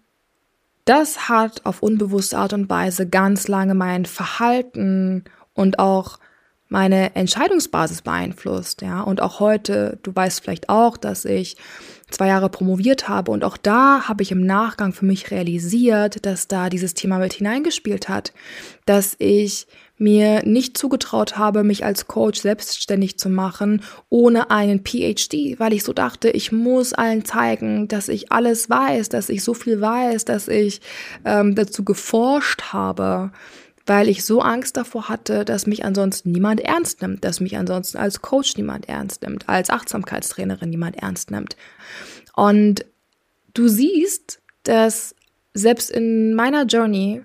das 0.84 1.28
hat 1.28 1.66
auf 1.66 1.82
unbewusste 1.82 2.38
Art 2.38 2.52
und 2.52 2.70
Weise 2.70 3.08
ganz 3.08 3.48
lange 3.48 3.74
mein 3.74 4.06
Verhalten 4.06 5.24
und 5.54 5.80
auch 5.80 6.18
meine 6.72 7.14
Entscheidungsbasis 7.14 8.00
beeinflusst, 8.00 8.80
ja. 8.80 9.02
Und 9.02 9.20
auch 9.20 9.40
heute, 9.40 9.98
du 10.02 10.14
weißt 10.14 10.40
vielleicht 10.40 10.70
auch, 10.70 10.96
dass 10.96 11.26
ich 11.26 11.56
zwei 12.10 12.28
Jahre 12.28 12.48
promoviert 12.48 13.08
habe 13.08 13.30
und 13.30 13.44
auch 13.44 13.56
da 13.56 14.08
habe 14.08 14.22
ich 14.22 14.32
im 14.32 14.44
Nachgang 14.44 14.92
für 14.92 15.04
mich 15.04 15.30
realisiert, 15.30 16.24
dass 16.26 16.48
da 16.48 16.70
dieses 16.70 16.94
Thema 16.94 17.18
mit 17.18 17.34
hineingespielt 17.34 18.08
hat, 18.08 18.32
dass 18.86 19.16
ich 19.18 19.66
mir 19.98 20.42
nicht 20.44 20.76
zugetraut 20.76 21.36
habe, 21.36 21.62
mich 21.62 21.84
als 21.84 22.06
Coach 22.08 22.40
selbstständig 22.40 23.18
zu 23.18 23.28
machen, 23.28 23.82
ohne 24.08 24.50
einen 24.50 24.80
PhD, 24.80 25.58
weil 25.58 25.72
ich 25.72 25.84
so 25.84 25.92
dachte, 25.92 26.30
ich 26.30 26.52
muss 26.52 26.92
allen 26.92 27.24
zeigen, 27.24 27.86
dass 27.86 28.08
ich 28.08 28.32
alles 28.32 28.68
weiß, 28.68 29.10
dass 29.10 29.28
ich 29.28 29.44
so 29.44 29.54
viel 29.54 29.80
weiß, 29.80 30.24
dass 30.24 30.48
ich 30.48 30.80
ähm, 31.24 31.54
dazu 31.54 31.84
geforscht 31.84 32.72
habe 32.72 33.30
weil 33.86 34.08
ich 34.08 34.24
so 34.24 34.40
Angst 34.40 34.76
davor 34.76 35.08
hatte, 35.08 35.44
dass 35.44 35.66
mich 35.66 35.84
ansonsten 35.84 36.32
niemand 36.32 36.60
ernst 36.60 37.02
nimmt, 37.02 37.24
dass 37.24 37.40
mich 37.40 37.56
ansonsten 37.56 37.98
als 37.98 38.22
Coach 38.22 38.56
niemand 38.56 38.88
ernst 38.88 39.22
nimmt, 39.22 39.48
als 39.48 39.70
Achtsamkeitstrainerin 39.70 40.70
niemand 40.70 40.96
ernst 40.96 41.30
nimmt. 41.30 41.56
Und 42.34 42.84
du 43.54 43.68
siehst, 43.68 44.40
dass 44.62 45.14
selbst 45.54 45.90
in 45.90 46.34
meiner 46.34 46.64
Journey 46.64 47.22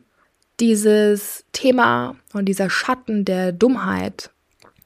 dieses 0.60 1.46
Thema 1.52 2.15
und 2.34 2.46
dieser 2.46 2.70
Schatten 2.70 3.26
der 3.26 3.52
Dummheit, 3.52 4.32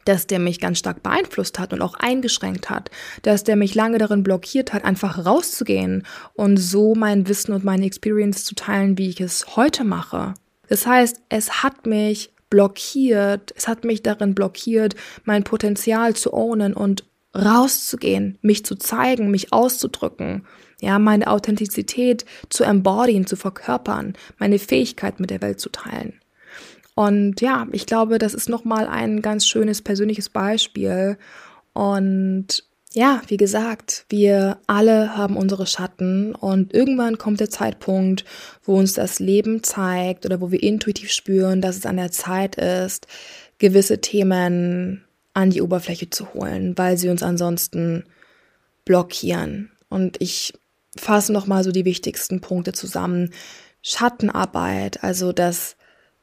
dass 0.05 0.27
der 0.27 0.39
mich 0.39 0.59
ganz 0.59 0.79
stark 0.79 1.03
beeinflusst 1.03 1.59
hat 1.59 1.73
und 1.73 1.81
auch 1.81 1.93
eingeschränkt 1.93 2.69
hat, 2.69 2.91
dass 3.21 3.43
der 3.43 3.55
mich 3.55 3.75
lange 3.75 3.97
darin 3.97 4.23
blockiert 4.23 4.73
hat, 4.73 4.83
einfach 4.83 5.25
rauszugehen 5.25 6.05
und 6.33 6.57
so 6.57 6.95
mein 6.95 7.27
Wissen 7.27 7.53
und 7.53 7.63
meine 7.63 7.85
Experience 7.85 8.43
zu 8.43 8.55
teilen, 8.55 8.97
wie 8.97 9.09
ich 9.09 9.21
es 9.21 9.55
heute 9.55 9.83
mache. 9.83 10.33
Das 10.71 10.87
heißt, 10.87 11.23
es 11.27 11.63
hat 11.63 11.85
mich 11.85 12.31
blockiert, 12.49 13.53
es 13.57 13.67
hat 13.67 13.83
mich 13.83 14.03
darin 14.03 14.33
blockiert, 14.33 14.95
mein 15.25 15.43
Potenzial 15.43 16.15
zu 16.15 16.31
ownen 16.31 16.73
und 16.73 17.03
rauszugehen, 17.35 18.37
mich 18.41 18.63
zu 18.63 18.75
zeigen, 18.75 19.31
mich 19.31 19.51
auszudrücken, 19.51 20.45
ja, 20.79 20.97
meine 20.97 21.27
Authentizität 21.27 22.23
zu 22.47 22.63
embodyen, 22.63 23.27
zu 23.27 23.35
verkörpern, 23.35 24.13
meine 24.37 24.59
Fähigkeit 24.59 25.19
mit 25.19 25.29
der 25.29 25.41
Welt 25.41 25.59
zu 25.59 25.67
teilen. 25.67 26.13
Und 26.95 27.41
ja, 27.41 27.67
ich 27.73 27.85
glaube, 27.85 28.17
das 28.17 28.33
ist 28.33 28.47
nochmal 28.47 28.87
ein 28.87 29.21
ganz 29.21 29.45
schönes 29.45 29.81
persönliches 29.81 30.29
Beispiel. 30.29 31.17
Und 31.73 32.63
ja, 32.93 33.21
wie 33.27 33.37
gesagt, 33.37 34.05
wir 34.09 34.57
alle 34.67 35.15
haben 35.15 35.37
unsere 35.37 35.65
Schatten 35.65 36.35
und 36.35 36.73
irgendwann 36.73 37.17
kommt 37.17 37.39
der 37.39 37.49
Zeitpunkt, 37.49 38.25
wo 38.63 38.77
uns 38.77 38.93
das 38.93 39.19
Leben 39.19 39.63
zeigt 39.63 40.25
oder 40.25 40.41
wo 40.41 40.51
wir 40.51 40.61
intuitiv 40.61 41.11
spüren, 41.11 41.61
dass 41.61 41.77
es 41.77 41.85
an 41.85 41.95
der 41.95 42.11
Zeit 42.11 42.57
ist, 42.57 43.07
gewisse 43.59 44.01
Themen 44.01 45.05
an 45.33 45.51
die 45.51 45.61
Oberfläche 45.61 46.09
zu 46.09 46.33
holen, 46.33 46.77
weil 46.77 46.97
sie 46.97 47.07
uns 47.07 47.23
ansonsten 47.23 48.03
blockieren. 48.83 49.71
Und 49.87 50.17
ich 50.19 50.53
fasse 50.97 51.31
nochmal 51.31 51.63
so 51.63 51.71
die 51.71 51.85
wichtigsten 51.85 52.41
Punkte 52.41 52.73
zusammen. 52.73 53.31
Schattenarbeit, 53.81 55.01
also 55.01 55.31
das 55.31 55.77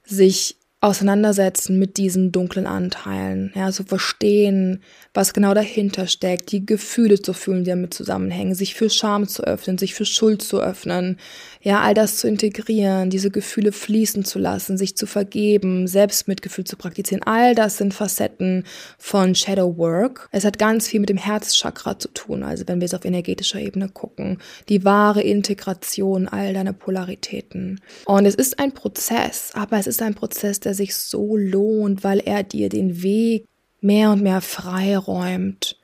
sich 0.05 0.58
auseinandersetzen 0.81 1.79
mit 1.79 1.97
diesen 1.97 2.31
dunklen 2.31 2.67
Anteilen, 2.67 3.53
ja, 3.57 3.73
zu 3.73 3.83
verstehen, 3.83 4.81
was 5.13 5.33
genau 5.33 5.53
dahinter 5.53 6.07
steckt, 6.07 6.53
die 6.53 6.65
Gefühle 6.65 7.21
zu 7.21 7.33
fühlen, 7.33 7.65
die 7.65 7.71
damit 7.71 7.95
zusammenhängen, 7.95 8.55
sich 8.55 8.75
für 8.75 8.89
Scham 8.89 9.27
zu 9.27 9.43
öffnen, 9.43 9.77
sich 9.77 9.95
für 9.95 10.05
Schuld 10.05 10.41
zu 10.41 10.61
öffnen, 10.61 11.19
ja, 11.63 11.81
all 11.81 11.95
das 11.95 12.17
zu 12.17 12.29
integrieren, 12.29 13.11
diese 13.11 13.31
Gefühle 13.31 13.73
fließen 13.73 14.25
zu 14.25 14.39
lassen, 14.39 14.79
sich 14.79 14.97
zu 14.97 15.07
vergeben, 15.07 15.87
Selbstmitgefühl 15.87 16.65
zu 16.65 16.77
praktizieren, 16.77 17.23
all 17.25 17.55
das 17.55 17.77
sind 17.79 17.95
Facetten 17.95 18.65
von 18.99 19.35
Shadow 19.35 19.77
Work. 19.77 20.29
Es 20.33 20.45
hat 20.45 20.59
ganz 20.59 20.89
viel 20.89 21.01
mit 21.01 21.09
dem 21.09 21.17
Herzchakra 21.17 21.99
zu 21.99 22.09
tun, 22.09 22.43
also 22.43 22.65
wenn 22.67 22.81
wir 22.81 22.87
es 22.87 22.95
auf 22.95 23.05
energetischer 23.05 23.61
Ebene 23.61 23.89
gucken, 23.89 24.39
die 24.69 24.85
wahre 24.85 25.23
Integration 25.23 26.29
all 26.29 26.55
deiner 26.55 26.73
Polaritäten. 26.73 27.81
Und 28.07 28.27
es 28.27 28.35
ist 28.35 28.59
ein 28.59 28.73
Prozess, 28.73 29.51
aber 29.55 29.79
es 29.79 29.87
ist 29.87 30.03
ein 30.03 30.15
Prozess, 30.15 30.61
der 30.61 30.75
sich 30.75 30.95
so 30.95 31.37
lohnt, 31.37 32.05
weil 32.05 32.21
er 32.21 32.43
dir 32.43 32.69
den 32.69 33.03
Weg 33.03 33.47
mehr 33.81 34.11
und 34.11 34.23
mehr 34.23 34.41
freiräumt. 34.41 35.79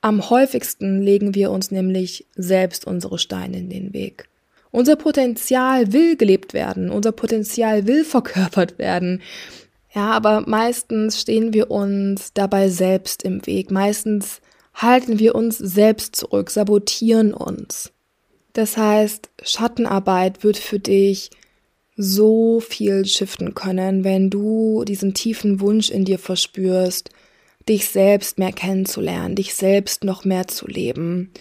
Am 0.00 0.30
häufigsten 0.30 1.02
legen 1.02 1.34
wir 1.34 1.50
uns 1.50 1.70
nämlich 1.70 2.26
selbst 2.36 2.86
unsere 2.86 3.18
Steine 3.18 3.58
in 3.58 3.68
den 3.68 3.92
Weg. 3.92 4.28
Unser 4.70 4.96
Potenzial 4.96 5.92
will 5.92 6.16
gelebt 6.16 6.54
werden, 6.54 6.90
unser 6.90 7.12
Potenzial 7.12 7.86
will 7.86 8.04
verkörpert 8.04 8.78
werden. 8.78 9.22
Ja, 9.94 10.10
aber 10.10 10.44
meistens 10.46 11.20
stehen 11.20 11.52
wir 11.52 11.70
uns 11.70 12.32
dabei 12.34 12.68
selbst 12.68 13.22
im 13.22 13.44
Weg. 13.46 13.70
Meistens 13.70 14.40
halten 14.74 15.18
wir 15.18 15.34
uns 15.34 15.58
selbst 15.58 16.14
zurück, 16.14 16.50
sabotieren 16.50 17.34
uns. 17.34 17.90
Das 18.52 18.76
heißt, 18.76 19.30
Schattenarbeit 19.42 20.44
wird 20.44 20.56
für 20.56 20.78
dich 20.78 21.30
so 21.96 22.60
viel 22.60 23.06
shiften 23.06 23.54
können, 23.54 24.04
wenn 24.04 24.30
du 24.30 24.84
diesen 24.84 25.14
tiefen 25.14 25.60
Wunsch 25.60 25.90
in 25.90 26.04
dir 26.04 26.18
verspürst, 26.18 27.10
dich 27.68 27.88
selbst 27.88 28.38
mehr 28.38 28.52
kennenzulernen, 28.52 29.34
dich 29.34 29.54
selbst 29.54 30.04
noch 30.04 30.24
mehr 30.24 30.46
zu 30.46 30.66
leben, 30.66 31.32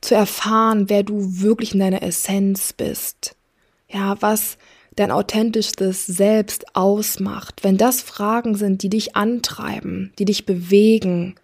zu 0.00 0.14
erfahren, 0.14 0.88
wer 0.88 1.02
du 1.02 1.40
wirklich 1.40 1.74
in 1.74 1.80
deiner 1.80 2.02
Essenz 2.02 2.72
bist. 2.72 3.36
Ja, 3.88 4.20
was 4.20 4.56
dein 4.96 5.10
authentischstes 5.10 6.06
Selbst 6.06 6.76
ausmacht. 6.76 7.62
Wenn 7.62 7.76
das 7.76 8.02
Fragen 8.02 8.54
sind, 8.54 8.82
die 8.82 8.88
dich 8.88 9.16
antreiben, 9.16 10.12
die 10.18 10.24
dich 10.24 10.46
bewegen, 10.46 11.34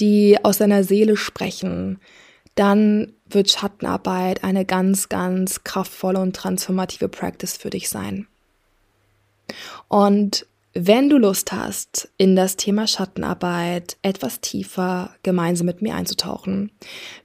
die 0.00 0.38
aus 0.42 0.58
deiner 0.58 0.84
Seele 0.84 1.16
sprechen, 1.16 1.98
dann 2.54 3.12
wird 3.26 3.50
Schattenarbeit 3.50 4.44
eine 4.44 4.64
ganz, 4.64 5.08
ganz 5.08 5.64
kraftvolle 5.64 6.20
und 6.20 6.36
transformative 6.36 7.08
Practice 7.08 7.56
für 7.56 7.70
dich 7.70 7.88
sein. 7.88 8.26
Und 9.88 10.46
wenn 10.74 11.10
du 11.10 11.18
Lust 11.18 11.52
hast, 11.52 12.08
in 12.16 12.34
das 12.34 12.56
Thema 12.56 12.86
Schattenarbeit 12.86 13.98
etwas 14.00 14.40
tiefer 14.40 15.10
gemeinsam 15.22 15.66
mit 15.66 15.82
mir 15.82 15.94
einzutauchen, 15.94 16.72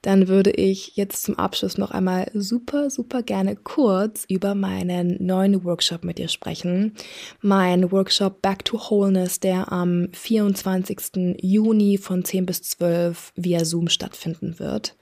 dann 0.02 0.28
würde 0.28 0.52
ich 0.52 0.98
jetzt 0.98 1.24
zum 1.24 1.40
Abschluss 1.40 1.78
noch 1.78 1.92
einmal 1.92 2.30
super, 2.34 2.90
super 2.90 3.24
gerne 3.24 3.56
kurz 3.56 4.26
über 4.28 4.54
meinen 4.54 5.26
neuen 5.26 5.64
Workshop 5.64 6.04
mit 6.04 6.18
dir 6.18 6.28
sprechen. 6.28 6.94
Mein 7.42 7.90
Workshop 7.92 8.42
Back 8.42 8.66
to 8.66 8.78
Wholeness, 8.78 9.40
der 9.40 9.72
am 9.72 10.10
24. 10.12 11.38
Juni 11.42 11.98
von 11.98 12.26
10 12.26 12.46
bis 12.46 12.64
12 12.64 13.32
via 13.38 13.64
Zoom 13.64 13.88
stattfinden 13.88 14.60
wird. 14.60 14.98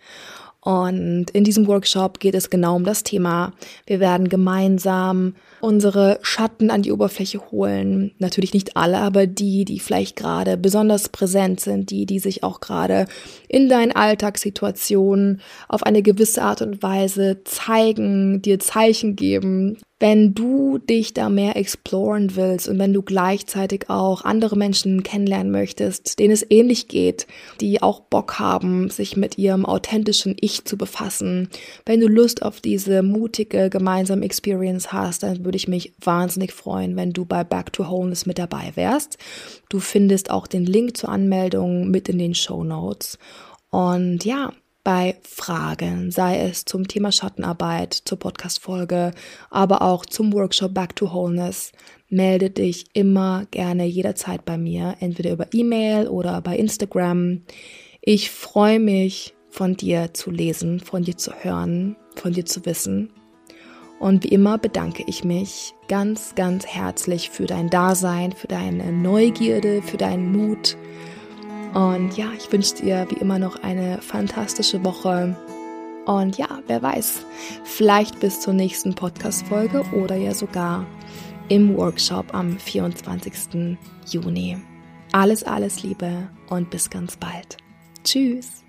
Und 0.65 1.29
in 1.29 1.43
diesem 1.43 1.67
Workshop 1.67 2.19
geht 2.19 2.33
es 2.33 2.49
genau 2.49 2.75
um 2.75 2.85
das 2.85 3.03
Thema. 3.03 3.53
Wir 3.85 3.99
werden 3.99 4.29
gemeinsam 4.29 5.35
unsere 5.61 6.19
Schatten 6.21 6.69
an 6.69 6.81
die 6.81 6.91
Oberfläche 6.91 7.39
holen. 7.51 8.11
Natürlich 8.19 8.53
nicht 8.53 8.77
alle, 8.77 8.97
aber 8.99 9.27
die, 9.27 9.65
die 9.65 9.79
vielleicht 9.79 10.15
gerade 10.15 10.57
besonders 10.57 11.09
präsent 11.09 11.59
sind, 11.59 11.91
die, 11.91 12.05
die 12.05 12.19
sich 12.19 12.43
auch 12.43 12.59
gerade 12.59 13.05
in 13.47 13.69
deinen 13.69 13.91
Alltagssituationen 13.91 15.41
auf 15.67 15.83
eine 15.83 16.01
gewisse 16.01 16.41
Art 16.41 16.61
und 16.61 16.83
Weise 16.83 17.41
zeigen, 17.43 18.41
dir 18.41 18.59
Zeichen 18.59 19.15
geben, 19.15 19.77
wenn 19.99 20.33
du 20.33 20.77
dich 20.77 21.13
da 21.13 21.29
mehr 21.29 21.55
exploren 21.55 22.35
willst 22.35 22.67
und 22.67 22.77
wenn 22.79 22.91
du 22.91 23.01
gleichzeitig 23.01 23.89
auch 23.89 24.25
andere 24.25 24.57
Menschen 24.57 25.03
kennenlernen 25.03 25.51
möchtest, 25.51 26.19
denen 26.19 26.33
es 26.33 26.45
ähnlich 26.49 26.89
geht, 26.89 27.27
die 27.61 27.81
auch 27.81 28.01
Bock 28.01 28.37
haben, 28.37 28.89
sich 28.89 29.15
mit 29.15 29.37
ihrem 29.37 29.65
authentischen 29.65 30.35
Ich 30.41 30.65
zu 30.65 30.77
befassen, 30.77 31.49
wenn 31.85 32.01
du 32.01 32.07
Lust 32.07 32.41
auf 32.43 32.59
diese 32.59 33.03
mutige 33.03 33.69
gemeinsame 33.69 34.25
Experience 34.25 34.91
hast, 34.91 35.23
dann 35.23 35.44
würde 35.45 35.57
ich 35.57 35.67
mich 35.67 35.93
wahnsinnig 36.03 36.51
freuen, 36.51 36.95
wenn 36.95 37.13
du 37.13 37.25
bei 37.25 37.43
Back 37.43 37.71
to 37.73 37.87
Wholeness 37.87 38.25
mit 38.25 38.37
dabei 38.37 38.71
wärst. 38.75 39.17
Du 39.69 39.79
findest 39.79 40.31
auch 40.31 40.47
den 40.47 40.65
Link 40.65 40.97
zur 40.97 41.09
Anmeldung 41.09 41.89
mit 41.89 42.09
in 42.09 42.17
den 42.17 42.35
Show 42.35 42.63
Notes. 42.63 43.17
Und 43.69 44.25
ja, 44.25 44.51
bei 44.83 45.15
Fragen, 45.23 46.11
sei 46.11 46.39
es 46.39 46.65
zum 46.65 46.87
Thema 46.87 47.11
Schattenarbeit, 47.11 47.93
zur 47.93 48.19
Podcast-Folge, 48.19 49.11
aber 49.49 49.81
auch 49.81 50.05
zum 50.05 50.31
Workshop 50.33 50.73
Back 50.73 50.95
to 50.95 51.11
Wholeness, 51.11 51.71
melde 52.07 52.51
dich 52.51 52.85
immer 52.93 53.47
gerne 53.49 53.85
jederzeit 53.85 54.45
bei 54.45 54.57
mir, 54.57 54.95
entweder 54.99 55.31
über 55.31 55.47
E-Mail 55.51 56.07
oder 56.07 56.39
bei 56.41 56.55
Instagram. 56.55 57.41
Ich 58.01 58.29
freue 58.29 58.79
mich, 58.79 59.35
von 59.55 59.75
dir 59.75 60.13
zu 60.13 60.31
lesen, 60.31 60.81
von 60.81 61.03
dir 61.03 61.17
zu 61.17 61.31
hören, 61.33 61.95
von 62.15 62.33
dir 62.33 62.45
zu 62.45 62.65
wissen. 62.65 63.09
Und 63.99 64.23
wie 64.23 64.29
immer 64.29 64.57
bedanke 64.57 65.03
ich 65.07 65.23
mich 65.23 65.73
ganz, 65.87 66.35
ganz 66.35 66.65
herzlich 66.65 67.29
für 67.29 67.45
dein 67.45 67.69
Dasein, 67.69 68.33
für 68.33 68.47
deine 68.47 68.91
Neugierde, 68.91 69.81
für 69.81 69.97
deinen 69.97 70.31
Mut 70.31 70.77
und 71.75 72.15
ja, 72.15 72.31
ich 72.37 72.49
wünsche 72.53 72.75
dir 72.75 73.05
wie 73.09 73.17
immer 73.17 73.37
noch 73.37 73.61
eine 73.61 74.01
fantastische 74.01 74.81
Woche. 74.85 75.35
Und 76.05 76.37
ja, 76.37 76.47
wer 76.67 76.81
weiß, 76.81 77.25
vielleicht 77.65 78.21
bis 78.21 78.39
zur 78.39 78.53
nächsten 78.53 78.95
Podcast-Folge 78.95 79.83
oder 79.91 80.15
ja 80.15 80.33
sogar 80.33 80.85
im 81.49 81.75
Workshop 81.75 82.33
am 82.33 82.57
24. 82.57 83.77
Juni. 84.09 84.57
Alles, 85.11 85.43
alles 85.43 85.83
Liebe 85.83 86.29
und 86.47 86.69
bis 86.69 86.89
ganz 86.89 87.17
bald. 87.17 87.57
Tschüss. 88.05 88.64